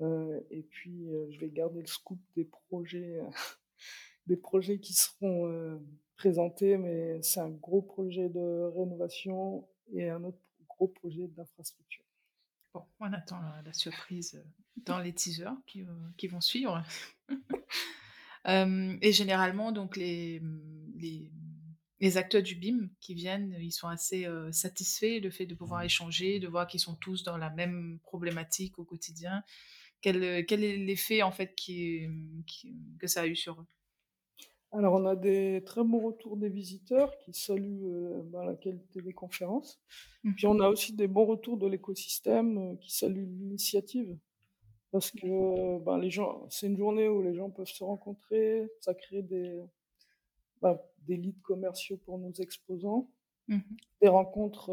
et 0.00 0.62
puis, 0.62 1.08
heu, 1.08 1.28
je 1.30 1.38
vais 1.40 1.50
garder 1.50 1.80
le 1.80 1.86
scoop 1.86 2.18
des 2.36 2.44
projets, 2.44 3.20
heu, 3.20 3.26
des 4.26 4.36
projets 4.36 4.78
qui 4.78 4.92
seront, 4.92 5.80
présentés, 6.16 6.76
mais 6.78 7.20
c'est 7.22 7.40
un 7.40 7.50
gros 7.50 7.82
projet 7.82 8.28
de 8.28 8.70
rénovation 8.76 9.68
et 9.92 10.08
un 10.08 10.22
autre 10.22 10.38
gros 10.68 10.88
projet 10.88 11.26
d'infrastructure. 11.28 12.04
Bon, 12.72 12.84
on 13.00 13.12
attend 13.12 13.40
la 13.40 13.62
la 13.62 13.72
surprise, 13.72 14.42
dans 14.76 14.98
les 14.98 15.12
teasers 15.12 15.56
qui, 15.66 15.82
vont 16.28 16.40
suivre. 16.40 16.82
Et 18.46 19.12
généralement 19.12 19.72
donc 19.72 19.96
les, 19.96 20.40
mmh, 20.40 20.92
les, 20.96 21.30
mmh, 21.32 21.54
les 22.00 22.16
acteurs 22.16 22.42
du 22.42 22.54
BIM 22.54 22.90
qui 23.00 23.14
viennent, 23.14 23.56
ils 23.58 23.72
sont 23.72 23.88
assez, 23.88 24.28
satisfaits, 24.52 25.20
le 25.22 25.30
fait 25.30 25.46
de 25.46 25.54
pouvoir 25.54 25.82
échanger, 25.82 26.40
de 26.40 26.48
voir 26.48 26.66
qu'ils 26.66 26.80
sont 26.80 26.94
tous 26.96 27.22
dans 27.22 27.38
la 27.38 27.50
même 27.50 27.98
problématique 28.02 28.78
au 28.78 28.84
quotidien. 28.84 29.42
Quel, 30.04 30.22
heu, 30.22 30.42
quel 30.44 30.64
est 30.64 30.76
l'effet 30.78 31.22
en 31.22 31.32
fait 31.32 31.54
qui, 31.56 32.08
qui 32.46 32.76
que 33.00 33.06
ça 33.08 33.22
a 33.22 33.26
eu 33.26 33.36
sur 33.36 33.60
eux? 33.62 33.66
Alors, 34.72 34.94
on 34.94 35.06
a 35.06 35.14
des 35.16 35.62
très 35.64 35.84
bons 35.84 36.00
retours 36.00 36.36
des 36.36 36.48
visiteurs 36.48 37.16
qui 37.18 37.32
saluent, 37.32 37.84
heu, 37.86 38.22
bah, 38.24 38.44
la 38.44 38.54
qualité 38.56 39.00
des 39.02 39.12
conférences. 39.12 39.80
Puis 40.36 40.46
Mmh 40.46 40.48
on 40.48 40.60
a 40.60 40.68
aussi 40.68 40.94
des 40.94 41.08
bons 41.08 41.26
retours 41.26 41.58
de 41.58 41.68
l'écosystème, 41.68 42.58
heu, 42.74 42.76
qui 42.80 42.92
saluent 42.96 43.26
l'initiative 43.26 44.16
parce 44.92 45.10
que, 45.12 45.78
ben, 45.80 45.98
les 45.98 46.10
gens 46.10 46.48
c'est 46.50 46.68
une 46.68 46.78
journée 46.78 47.08
où 47.08 47.22
les 47.22 47.34
gens 47.34 47.50
peuvent 47.50 47.66
se 47.68 47.84
rencontrer, 47.84 48.68
ça 48.80 48.94
crée 48.94 49.22
des, 49.22 49.62
bah, 50.60 50.82
des 51.06 51.16
leads 51.16 51.40
commerciaux 51.42 51.96
pour 51.98 52.18
nos 52.18 52.32
exposants, 52.32 53.10
Mmh 53.48 53.84
des 54.02 54.08
rencontres, 54.08 54.70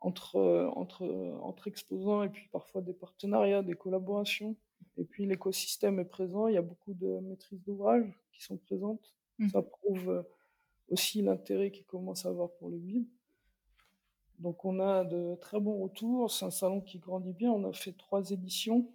entre, 0.00 0.36
heu, 0.38 0.68
entre, 0.72 1.68
exposants 1.68 2.22
et 2.24 2.28
puis 2.30 2.48
parfois 2.52 2.82
des 2.82 2.94
partenariats, 2.94 3.62
des 3.62 3.74
collaborations 3.76 4.56
et 4.96 5.04
puis 5.04 5.26
l'écosystème 5.26 5.98
est 6.00 6.04
présent, 6.04 6.48
il 6.48 6.54
y 6.54 6.56
a 6.58 6.62
beaucoup 6.62 6.94
de 6.94 7.20
maîtrises 7.20 7.62
d'ouvrage 7.62 8.12
qui 8.32 8.42
sont 8.44 8.58
présentes. 8.58 9.14
Ça 9.46 9.62
Mmh 9.62 9.62
prouve, 9.62 10.10
heu, 10.10 10.24
aussi 10.90 11.22
l'intérêt 11.22 11.70
qu'ils 11.72 11.86
commencent 11.86 12.26
à 12.26 12.30
avoir 12.30 12.52
pour 12.54 12.70
le 12.70 12.78
BIM. 12.78 13.04
Donc 14.38 14.64
on 14.64 14.80
a 14.80 15.04
de 15.04 15.36
très 15.40 15.60
bons 15.60 15.78
retours, 15.82 16.30
c'est 16.30 16.44
un 16.44 16.50
salon 16.50 16.80
qui 16.80 16.98
grandit 16.98 17.32
bien, 17.32 17.50
on 17.52 17.68
a 17.68 17.72
fait 17.72 17.92
3 17.92 18.30
éditions. 18.30 18.92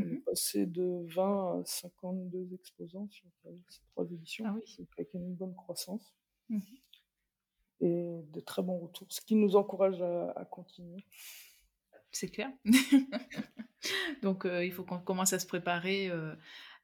On 0.00 0.10
est 0.12 0.16
Mmh 0.16 0.26
passé 0.26 0.66
de 0.66 1.04
20 1.14 1.60
à 1.60 1.64
52 1.64 2.52
exposants 2.54 3.08
sur, 3.10 3.26
ces 3.68 3.80
3 3.92 4.10
éditions, 4.10 4.46
Ah 4.46 4.54
oui. 4.54 4.78
avec 4.98 5.14
une 5.14 5.34
bonne 5.34 5.54
croissance 5.54 6.14
Mmh 6.48 6.85
et 7.80 8.20
de 8.32 8.40
très 8.40 8.62
bons 8.62 8.78
retours, 8.78 9.06
ce 9.10 9.20
qui 9.20 9.34
nous 9.34 9.56
encourage 9.56 10.00
à 10.00 10.30
à 10.30 10.44
continuer. 10.44 11.04
C'est 12.10 12.28
clair. 12.28 12.50
Donc 14.22 14.46
heu, 14.46 14.64
il 14.64 14.72
faut 14.72 14.84
qu'on 14.84 14.98
commence 14.98 15.32
à 15.32 15.38
se 15.38 15.46
préparer, 15.46 16.10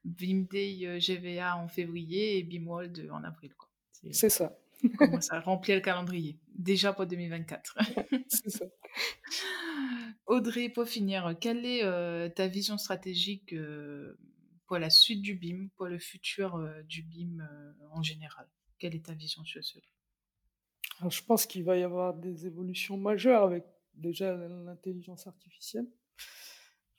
BIM 0.05 0.45
Day, 0.49 0.85
heu, 0.85 0.99
GVA 0.99 1.57
en 1.57 1.67
février 1.67 2.37
et 2.37 2.43
BIMworld, 2.43 3.09
en 3.11 3.23
avril, 3.23 3.53
quoi. 3.55 3.69
C'est 4.11 4.29
ça, 4.29 4.59
on 4.83 4.89
commence 4.89 5.31
à 5.31 5.39
remplir 5.39 5.75
le 5.75 5.81
calendrier, 5.81 6.37
déjà 6.53 6.93
pour 6.93 7.05
2024. 7.07 7.77
c'est 8.27 8.49
ça. 8.49 8.65
Audrey, 10.27 10.69
pour 10.69 10.85
finir, 10.85 11.35
quelle 11.39 11.65
est, 11.65 11.81
ta 12.35 12.47
vision 12.47 12.77
stratégique, 12.77 13.55
pour 14.67 14.77
la 14.77 14.89
suite 14.89 15.21
du 15.21 15.35
BIM, 15.35 15.69
pour 15.77 15.87
le 15.87 15.99
futur, 15.99 16.63
du 16.85 17.01
BIM, 17.01 17.47
en 17.91 18.03
général? 18.03 18.47
Quelle 18.77 18.95
est 18.95 19.05
ta 19.05 19.13
vision 19.13 19.43
sur 19.45 19.63
cela? 19.63 19.85
Alors 20.99 21.11
je 21.11 21.23
pense 21.23 21.45
qu'il 21.45 21.63
va 21.63 21.77
y 21.77 21.83
avoir 21.83 22.13
des 22.15 22.47
évolutions 22.47 22.97
majeures 22.97 23.43
avec 23.43 23.63
déjà 23.93 24.35
l'intelligence 24.35 25.27
artificielle. 25.27 25.87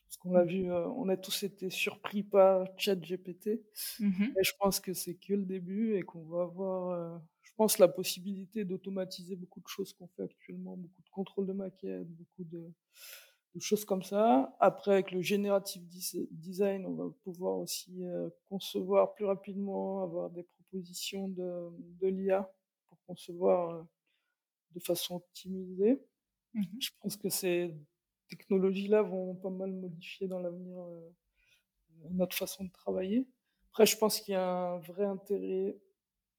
Parce 0.06 0.16
qu'on 0.18 0.32
l'a 0.32 0.44
Mmh. 0.44 0.44
vu, 0.44 0.70
heu, 0.70 0.86
on 0.96 1.08
a 1.08 1.16
tous 1.16 1.42
été 1.42 1.70
surpris 1.70 2.22
par 2.22 2.66
ChatGPT 2.78 3.62
Mmh 3.98 4.36
et 4.36 4.44
je 4.44 4.52
pense 4.60 4.80
que 4.80 4.92
c'est 4.94 5.14
que 5.16 5.34
le 5.34 5.44
début 5.44 5.96
et 5.96 6.02
qu'on 6.02 6.24
va 6.24 6.42
avoir, 6.42 6.90
heu, 7.18 7.20
je 7.42 7.52
pense 7.56 7.78
la 7.78 7.88
possibilité 7.88 8.64
d'automatiser 8.64 9.36
beaucoup 9.36 9.60
de 9.60 9.68
choses 9.68 9.92
qu'on 9.94 10.08
fait 10.08 10.22
actuellement, 10.24 10.76
beaucoup 10.76 11.02
de 11.02 11.08
contrôle 11.10 11.46
de 11.46 11.52
maquettes, 11.52 12.08
beaucoup 12.08 12.44
de 12.44 12.72
de 13.56 13.60
choses 13.60 13.84
comme 13.86 14.02
ça. 14.04 14.56
Après 14.60 14.92
avec 14.92 15.12
le 15.12 15.22
générative 15.22 15.82
design, 16.32 16.86
on 16.86 16.94
va 16.94 17.10
pouvoir 17.24 17.58
aussi, 17.58 18.04
heu, 18.04 18.32
concevoir 18.48 19.14
plus 19.14 19.26
rapidement, 19.26 20.02
avoir 20.02 20.30
des 20.30 20.44
propositions 20.44 21.28
de 21.28 21.70
de 22.00 22.08
l'IA 22.08 22.52
concevoir, 23.06 23.86
de 24.72 24.80
façon 24.80 25.16
optimisée. 25.16 26.02
Mmh 26.54 26.62
Je 26.80 26.90
pense 27.00 27.16
que 27.16 27.28
ces 27.30 27.74
technologies-là 28.28 29.02
vont 29.02 29.36
pas 29.36 29.50
mal 29.50 29.72
modifier 29.72 30.28
dans 30.28 30.40
l'avenir, 30.40 30.78
notre 32.10 32.36
façon 32.36 32.64
de 32.64 32.70
travailler. 32.70 33.26
Après, 33.70 33.86
je 33.86 33.96
pense 33.96 34.20
qu'il 34.20 34.32
y 34.32 34.36
a 34.36 34.46
un 34.46 34.78
vrai 34.78 35.04
intérêt 35.04 35.76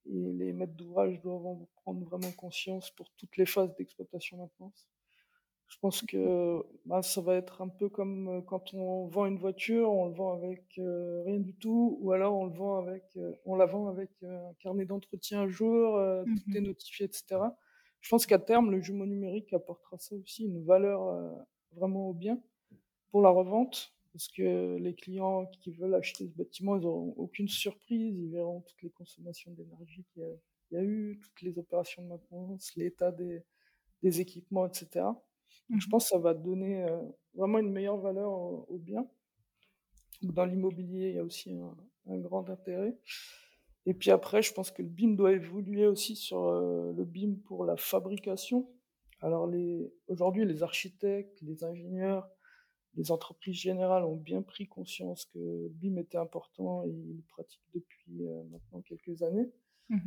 et 0.05 0.33
les 0.33 0.53
maîtres 0.53 0.75
d'ouvrage 0.75 1.21
doivent 1.21 1.45
en 1.47 1.69
prendre 1.77 2.05
vraiment 2.05 2.31
conscience 2.33 2.91
pour 2.91 3.11
toutes 3.17 3.37
les 3.37 3.45
phases 3.45 3.75
d'exploitation 3.75 4.37
maintenance. 4.37 4.87
Je 5.67 5.77
pense 5.79 6.01
que, 6.03 6.63
bah, 6.85 7.01
ça 7.01 7.21
va 7.21 7.35
être 7.35 7.61
un 7.61 7.69
peu 7.69 7.89
comme, 7.89 8.29
heu, 8.29 8.41
quand 8.41 8.73
on 8.73 9.07
vend 9.07 9.25
une 9.25 9.37
voiture, 9.37 9.91
on 9.91 10.07
le 10.07 10.13
vend 10.13 10.33
avec, 10.33 10.77
heu, 10.79 11.23
rien 11.25 11.39
du 11.39 11.55
tout 11.55 11.97
ou 12.01 12.11
alors 12.11 12.35
on 12.35 12.45
le 12.45 12.53
vend 12.55 12.77
avec, 12.77 13.03
heu, 13.17 13.35
on 13.45 13.55
la 13.55 13.65
vend 13.65 13.87
avec, 13.89 14.11
un 14.23 14.53
carnet 14.59 14.85
d'entretien 14.85 15.41
à 15.41 15.47
jour, 15.47 15.97
heu, 15.97 16.29
tout 16.35 16.45
est 16.57 16.61
Mmh 16.61 16.67
notifié 16.67 17.07
et 17.07 17.11
cetera. 17.11 17.57
Je 18.01 18.09
pense 18.09 18.25
qu'à 18.27 18.39
terme, 18.39 18.71
le 18.71 18.79
jumeau 18.81 19.05
numérique 19.07 19.53
apportera 19.53 19.97
ça 19.97 20.15
aussi, 20.15 20.45
une 20.45 20.63
valeur, 20.63 21.45
vraiment 21.71 22.09
au 22.09 22.13
bien 22.13 22.41
pour 23.11 23.21
la 23.21 23.29
revente. 23.29 23.93
Parce 24.13 24.29
que 24.29 24.77
les 24.77 24.95
clients 24.95 25.45
qui 25.47 25.71
veulent 25.71 25.95
acheter 25.95 26.27
ce 26.27 26.33
bâtiment, 26.33 26.77
ils 26.77 26.85
auront 26.85 27.13
aucune 27.17 27.49
surprise, 27.49 28.17
ils 28.17 28.31
verront 28.31 28.61
toutes 28.61 28.81
les 28.83 28.91
consommations 28.91 29.51
d'énergie 29.51 30.05
qu'il 30.13 30.23
y 30.23 30.25
a 30.25 30.29
il 30.71 30.75
y 30.75 30.81
a 30.81 30.83
eu, 30.83 31.19
toutes 31.21 31.41
les 31.43 31.59
opérations 31.59 32.03
de 32.03 32.07
maintenance, 32.09 32.75
l'état 32.75 33.11
des 33.11 33.43
des 34.03 34.21
équipements 34.21 34.67
et 34.67 34.73
cetera. 34.73 35.23
Donc 35.69 35.81
je 35.81 35.87
Mmh 35.87 35.89
pense 35.89 36.03
que 36.05 36.09
ça 36.09 36.19
va 36.19 36.33
donner, 36.33 36.85
vraiment 37.33 37.59
une 37.59 37.71
meilleure 37.71 37.97
valeur 37.97 38.31
au 38.31 38.65
au 38.69 38.77
bien. 38.77 39.07
Donc 40.21 40.33
dans 40.33 40.45
l'immobilier, 40.45 41.09
il 41.09 41.15
y 41.15 41.19
a 41.19 41.23
aussi 41.23 41.53
un 41.53 41.75
un 42.07 42.19
grand 42.19 42.49
intérêt 42.51 42.95
et 43.85 43.93
puis 43.93 44.11
après, 44.11 44.41
je 44.41 44.53
pense 44.53 44.71
que 44.71 44.81
le 44.81 44.89
BIM 44.89 45.15
doit 45.15 45.33
évoluer 45.33 45.85
aussi 45.85 46.15
sur, 46.15 46.51
le 46.51 47.03
BIM 47.05 47.35
pour 47.45 47.65
la 47.65 47.77
fabrication. 47.77 48.67
Alors 49.21 49.47
les 49.47 49.93
aujourd'hui, 50.07 50.45
les 50.45 50.63
architectes, 50.63 51.39
les 51.41 51.63
ingénieurs, 51.63 52.27
les 52.95 53.11
entreprises 53.11 53.55
générales 53.55 54.03
ont 54.03 54.15
bien 54.15 54.41
pris 54.41 54.67
conscience 54.67 55.25
que 55.25 55.39
le 55.39 55.69
BIM 55.69 55.97
était 55.97 56.17
important 56.17 56.83
et 56.83 56.89
ils 56.89 57.15
le 57.17 57.23
pratiquent 57.27 57.69
depuis, 57.73 58.23
maintenant 58.49 58.81
quelques 58.81 59.21
années. 59.23 59.51
Mmh 59.89 59.99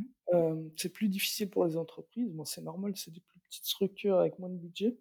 c'est 0.75 0.93
plus 0.93 1.09
difficile 1.09 1.49
pour 1.49 1.65
les 1.65 1.75
entreprises. 1.75 2.31
Bon, 2.33 2.45
c'est 2.45 2.61
normal, 2.61 2.93
c'est 2.95 3.11
des 3.11 3.21
plus 3.21 3.39
petites 3.39 3.65
structures 3.65 4.19
avec 4.19 4.37
moins 4.37 4.49
de 4.49 4.57
budget. 4.57 4.95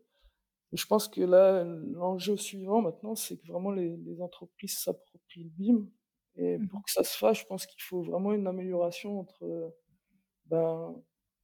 Et 0.73 0.77
je 0.77 0.87
pense 0.87 1.09
que 1.09 1.21
là, 1.23 1.65
l'enjeu 1.65 2.37
suivant 2.37 2.83
maintenant, 2.83 3.15
c'est 3.15 3.39
que 3.39 3.47
vraiment 3.47 3.71
les 3.73 3.97
les 3.97 4.21
entreprises 4.23 4.79
s'approprient 4.79 5.45
le 5.45 5.51
BIM 5.51 5.87
et 6.37 6.59
pour 6.59 6.83
Mmh 6.83 6.83
que 6.85 6.91
ça 6.91 7.05
se 7.05 7.17
fasse, 7.17 7.39
je 7.41 7.47
pense 7.47 7.67
qu'il 7.67 7.83
faut 7.83 8.03
vraiment 8.03 8.33
une 8.33 8.47
amélioration 8.47 9.21
entre, 9.21 9.75
ben, 10.47 10.95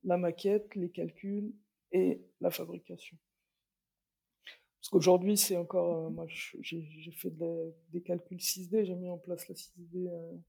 la 0.05 0.17
maquette, 0.19 0.75
les 0.77 0.91
calculs 0.91 1.55
et 1.93 2.23
la 2.41 2.51
fabrication. 2.51 3.19
Parce 4.81 4.91
qu'aujourd'hui, 4.91 5.37
c'est 5.37 5.57
encore, 5.57 6.09
heu, 6.09 6.11
moi 6.11 6.27
je 6.29 6.57
j'ai 6.61 7.11
fait 7.13 7.31
de 7.31 7.73
des 7.91 8.03
calculs 8.03 8.41
6D, 8.41 8.85
j'ai 8.85 8.95
mis 8.95 9.09
en 9.09 9.19
place 9.19 9.49
la 9.49 9.55
6D, 9.55 10.09
heu, 10.09 10.41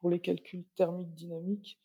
pour 0.00 0.10
les 0.10 0.20
calculs 0.20 0.64
thermiques 0.76 1.14
dynamiques. 1.14 1.80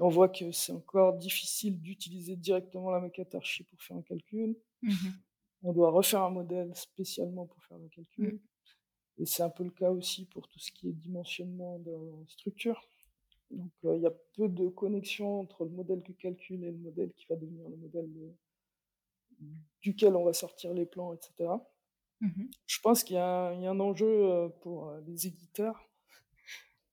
Et 0.00 0.02
on 0.02 0.08
voit 0.10 0.28
que 0.30 0.52
c'est 0.52 0.72
encore 0.72 1.14
difficile 1.18 1.80
d'utiliser 1.80 2.36
directement 2.36 2.90
la 2.90 3.00
maquette 3.00 3.34
archi 3.36 3.64
pour 3.64 3.82
faire 3.82 3.96
un 3.98 4.02
calcul. 4.02 4.56
Mmh 4.82 5.18
On 5.62 5.72
doit 5.72 5.90
refaire 5.92 6.22
un 6.24 6.30
modèle 6.30 6.74
spécialement 6.74 7.46
pour 7.46 7.62
faire 7.64 7.78
le 7.78 7.88
Mmh. 8.18 8.28
calcul 8.28 8.40
et 9.18 9.26
c'est 9.26 9.42
un 9.44 9.50
peu 9.50 9.64
le 9.64 9.70
cas 9.70 9.90
aussi 9.92 10.26
pour 10.26 10.48
tout 10.48 10.58
ce 10.60 10.72
qui 10.72 10.88
est 10.88 10.92
dimensionnement 10.92 11.78
de 11.80 11.94
structure. 12.28 12.88
Donc, 13.50 13.72
heu, 13.84 13.96
il 13.96 14.02
y 14.02 14.06
a 14.06 14.12
peu 14.34 14.48
de 14.48 14.68
connexion 14.68 15.40
entre 15.40 15.64
le 15.64 15.70
modèle 15.72 16.02
de 16.02 16.12
calcul 16.14 16.64
et 16.64 16.72
le 16.72 16.78
modèle 16.78 17.12
qui 17.14 17.26
va 17.28 17.36
devenir 17.36 17.68
le 17.68 17.76
modèle 17.76 18.12
de 18.12 18.34
duquel 19.82 20.14
on 20.16 20.24
va 20.24 20.32
sortir 20.32 20.72
les 20.74 20.86
plans 20.86 21.12
et 21.14 21.18
cetera. 21.20 21.68
Mmh 22.20 22.52
Je 22.66 22.78
pense 22.80 23.02
qu'il 23.02 23.16
y 23.16 23.18
a 23.18 23.26
un 23.48 23.54
il 23.54 23.62
y 23.62 23.66
a 23.66 23.70
un 23.72 23.80
enjeu, 23.80 24.06
heu, 24.06 24.50
pour, 24.60 24.90
heu, 24.90 25.02
les 25.06 25.26
éditeurs, 25.26 25.90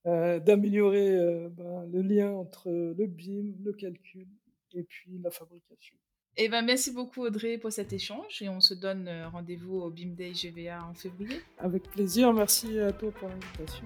d'améliorer, 0.06 1.50
ben, 1.50 1.86
le 1.86 2.02
lien 2.02 2.32
entre 2.34 2.70
le 2.72 3.06
BIM, 3.08 3.56
le 3.64 3.74
calcul 3.74 4.28
et 4.74 4.84
puis 4.84 5.20
la 5.20 5.32
fabrication. 5.32 5.98
Et 6.38 6.50
ben, 6.50 6.64
merci 6.64 6.92
beaucoup 6.92 7.22
Audrey 7.22 7.58
pour 7.58 7.72
cet 7.72 7.94
échange 7.94 8.42
et 8.42 8.50
on 8.50 8.60
se 8.60 8.74
donne, 8.74 9.08
heu, 9.08 9.28
rendez-vous 9.32 9.78
au 9.78 9.90
BIM 9.90 10.16
Day 10.16 10.34
GVA 10.34 10.84
en 10.84 10.94
février. 10.94 11.42
Avec 11.60 11.84
plaisir, 11.84 12.34
merci 12.34 12.78
à 12.78 12.92
toi 12.92 13.10
pour 13.12 13.30
l'invitation. 13.30 13.86